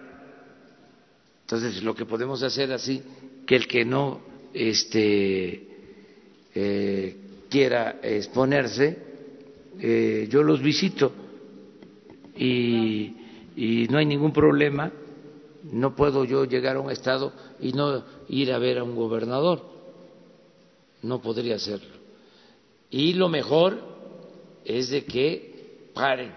[1.42, 3.02] Entonces, lo que podemos hacer así,
[3.46, 4.20] que el que no
[4.54, 5.68] este,
[6.54, 7.16] eh,
[7.50, 8.96] quiera exponerse,
[9.80, 11.12] eh, yo los visito
[12.36, 13.16] y,
[13.90, 14.90] no hay ningún problema.
[15.64, 19.62] No puedo yo llegar a un estado y no ir a ver a un gobernador.
[21.02, 21.96] No podría hacerlo.
[22.88, 23.78] Y lo mejor
[24.64, 26.32] es de que paren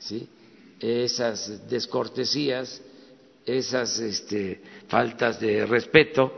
[0.00, 0.28] ¿sí?
[0.80, 2.82] esas descortesías,
[3.46, 6.32] esas este, faltas de respeto,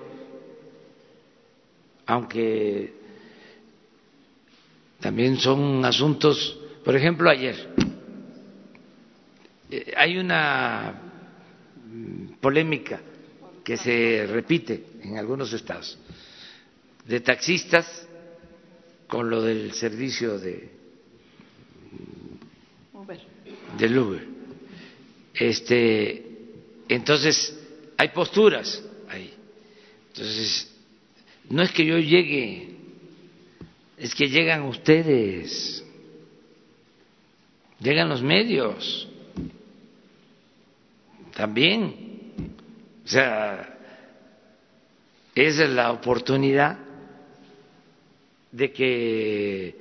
[2.07, 2.99] aunque
[5.01, 7.56] también son asuntos, por ejemplo, ayer
[9.70, 10.94] eh, hay una
[11.86, 13.01] mm, polémica
[13.64, 15.98] que se repite en algunos estados
[17.06, 18.06] de taxistas
[19.06, 20.70] con lo del servicio de
[22.93, 23.20] Uber.
[23.78, 24.27] del Uber.
[25.35, 26.24] Este,
[26.89, 27.59] entonces
[27.97, 29.32] hay posturas ahí.
[30.09, 30.70] Entonces
[31.48, 32.77] no es que yo llegue,
[34.01, 35.85] es que llegan ustedes,
[37.78, 39.06] llegan los medios
[41.36, 42.32] también.
[43.05, 43.78] O sea,
[45.35, 46.78] es la oportunidad
[48.51, 49.77] de que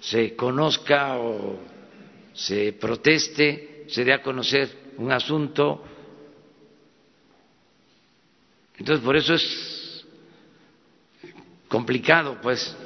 [0.00, 1.58] se conozca o
[2.32, 5.82] se proteste, se dé a conocer un asunto.
[8.78, 9.79] Entonces, por eso es
[11.70, 12.76] complicado, pues,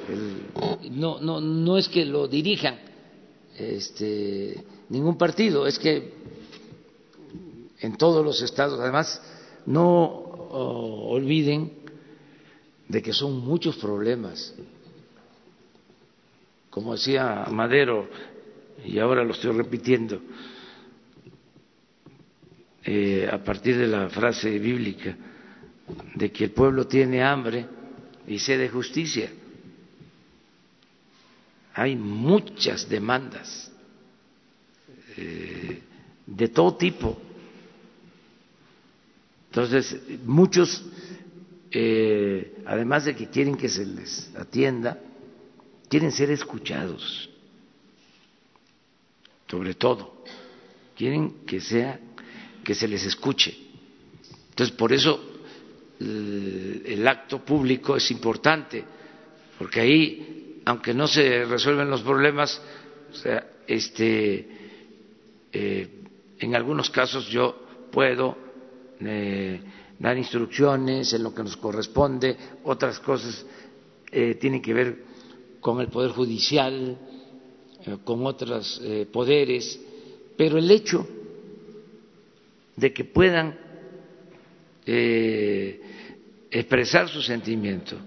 [0.91, 2.77] no, no, no es que lo dirijan
[3.57, 6.13] este, ningún partido, es que
[7.79, 9.19] en todos los estados, además,
[9.65, 10.05] no
[10.51, 11.73] olviden
[12.87, 14.53] de que son muchos problemas.
[16.69, 18.07] Como decía Madero,
[18.85, 20.21] y ahora lo estoy repitiendo,
[22.83, 25.17] eh, a partir de la frase bíblica,
[26.13, 27.65] de que el pueblo tiene hambre
[28.27, 29.31] y sed de justicia.
[31.73, 33.71] Hay muchas demandas
[35.17, 35.81] eh,
[36.25, 37.17] de todo tipo.
[39.49, 40.83] Entonces, muchos,
[41.71, 44.99] eh, además de que quieren que se les atienda,
[45.89, 47.29] quieren ser escuchados,
[49.47, 50.23] sobre todo,
[50.95, 51.99] quieren que sea
[52.63, 53.55] que se les escuche.
[54.49, 55.34] Entonces, por eso
[55.99, 58.83] el, acto público es importante,
[59.57, 62.61] porque ahí, aunque no se resuelven los problemas,
[63.67, 64.47] este,
[65.53, 65.89] eh,
[66.39, 67.55] en algunos casos yo
[67.91, 68.37] puedo
[68.99, 69.61] eh,
[69.99, 73.45] dar instrucciones en lo que nos corresponde, otras cosas
[74.11, 75.03] eh, tienen que ver
[75.59, 76.97] con el Poder Judicial,
[78.03, 78.81] con otros
[79.11, 79.79] poderes,
[80.35, 81.07] pero el hecho
[82.75, 83.64] de que puedan
[84.85, 85.81] eh,
[86.51, 87.97] expresar su sentimiento,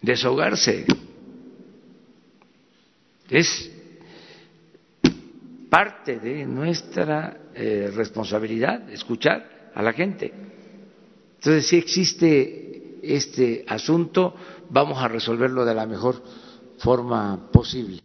[0.00, 0.86] desahogarse.
[3.30, 3.70] Es
[5.68, 10.32] parte de nuestra eh, responsabilidad escuchar a la gente.
[11.36, 14.34] Entonces, si existe este asunto,
[14.70, 16.22] vamos a resolverlo de la mejor
[16.78, 18.00] forma posible.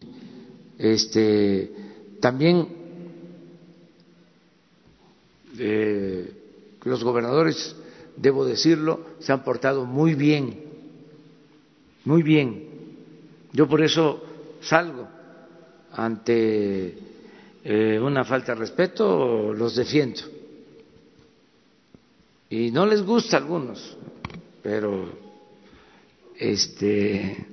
[0.78, 1.72] Este,
[2.20, 2.83] también
[5.58, 6.32] eh,
[6.84, 7.76] los gobernadores,
[8.16, 10.64] debo decirlo, se han portado muy bien,
[12.06, 12.68] muy bien.
[13.52, 14.24] Yo por eso
[14.62, 15.08] salgo
[15.92, 16.98] ante
[17.64, 20.22] eh, una falta de respeto, los defiendo.
[22.50, 23.98] Y no les gusta a algunos,
[24.62, 25.10] pero
[26.38, 27.48] este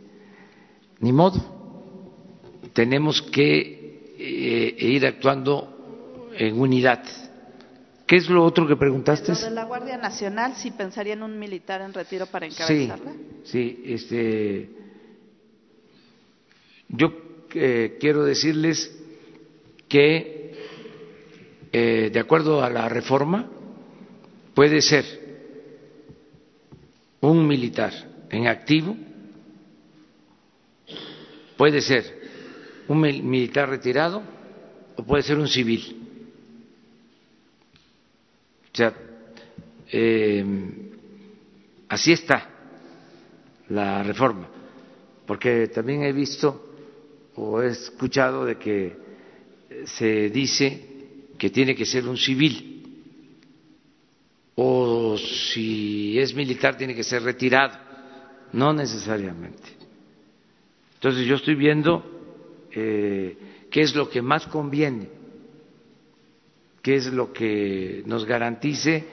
[1.00, 1.40] ni modo.
[2.72, 7.02] Tenemos que eh, ir actuando en unidad
[8.10, 9.30] ¿Qué es lo otro que preguntaste?
[9.30, 13.12] Lo de la Guardia Nacional, si pensaría en un militar en retiro para encabezarla.
[13.44, 14.68] Sí, sí este,
[16.88, 17.12] yo
[17.54, 18.92] eh, quiero decirles
[19.88, 20.58] que,
[21.70, 23.48] eh, de acuerdo a la reforma,
[24.54, 25.04] puede ser
[27.20, 27.92] un militar
[28.28, 28.96] en activo,
[31.56, 32.12] puede ser
[32.88, 34.20] un militar retirado
[34.96, 35.99] o puede ser un civil.
[38.72, 38.94] O sea,
[39.92, 40.44] eh,
[41.88, 42.48] así está
[43.68, 44.48] la reforma,
[45.26, 46.66] porque también he visto
[47.36, 48.96] o he escuchado de que
[49.84, 50.86] se dice
[51.38, 52.66] que tiene que ser un civil.
[54.54, 57.78] O si es militar tiene que ser retirado,
[58.52, 59.62] no necesariamente.
[60.94, 62.04] Entonces yo estoy viendo
[62.72, 63.36] eh,
[63.70, 65.19] qué es lo que más conviene
[66.82, 69.04] qué es lo que nos garantice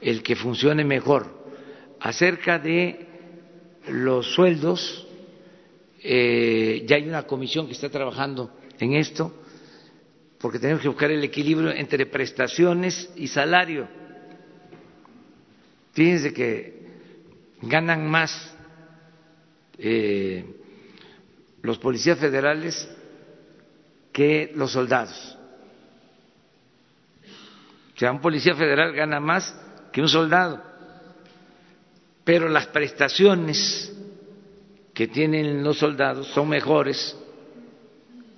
[0.00, 1.38] el que funcione mejor.
[2.00, 3.06] Acerca de
[3.88, 5.06] los sueldos,
[6.02, 9.34] eh, ya hay una comisión que está trabajando en esto,
[10.38, 13.86] porque tenemos que buscar el equilibrio entre prestaciones y salario.
[15.92, 16.80] Fíjense que
[17.62, 18.56] ganan más
[19.76, 20.44] eh,
[21.60, 22.88] los policías federales
[24.12, 25.36] que los soldados
[28.00, 29.54] sea, un policía federal gana más
[29.92, 30.58] que un soldado,
[32.24, 33.94] pero las prestaciones
[34.94, 37.14] que tienen los soldados son mejores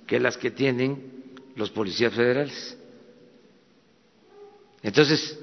[0.05, 2.77] que las que tienen los policías federales.
[4.81, 5.39] Entonces,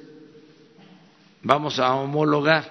[1.43, 2.71] vamos a homologar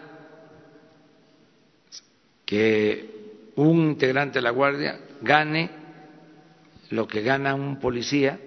[2.46, 5.72] que un integrante de la Guardia gane
[6.92, 8.40] lo que gana un policía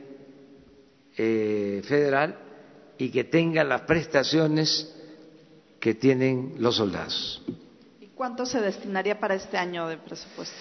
[1.17, 2.42] eh, federal
[3.03, 4.95] y que tenga las prestaciones
[5.81, 7.43] que tienen los soldados.
[8.01, 10.55] ¿Y cuánto se destinaría para este año de presupuesto?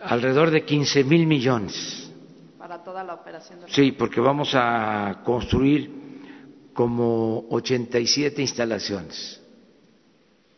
[0.00, 2.10] Alrededor de 15 mil millones.
[2.58, 3.60] Para toda la operación.
[3.60, 9.40] De sí, porque vamos a construir como 87 instalaciones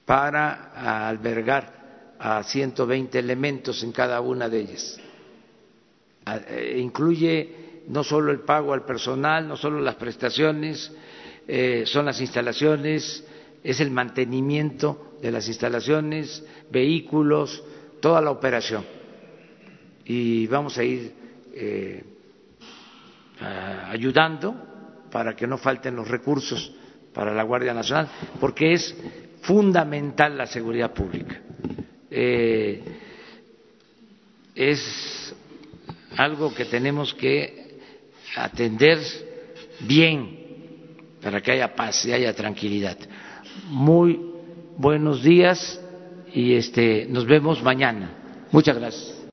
[0.07, 4.99] para albergar a 120 elementos en cada una de ellas.
[6.27, 10.93] Eh, incluye no solo el pago al personal, no solo las prestaciones,
[11.47, 13.25] eh, son las instalaciones,
[13.65, 17.63] es el mantenimiento de las instalaciones, vehículos,
[18.01, 18.85] toda la operación.
[20.05, 21.13] Y vamos a ir
[21.55, 22.05] eh,
[23.41, 24.55] ayudando
[25.11, 26.73] para que no falten los recursos
[27.15, 28.09] para la Guardia Nacional,
[28.39, 28.95] porque es
[29.43, 31.41] fundamental la seguridad pública.
[32.11, 32.83] Eh,
[34.55, 35.35] es
[36.17, 37.68] algo que tenemos que
[38.37, 38.99] atender
[39.81, 40.39] bien
[41.23, 42.97] para que haya paz y haya tranquilidad.
[43.69, 44.21] Muy
[44.77, 45.81] buenos días
[46.33, 48.11] y este nos vemos mañana.
[48.51, 49.18] Muchas gracias.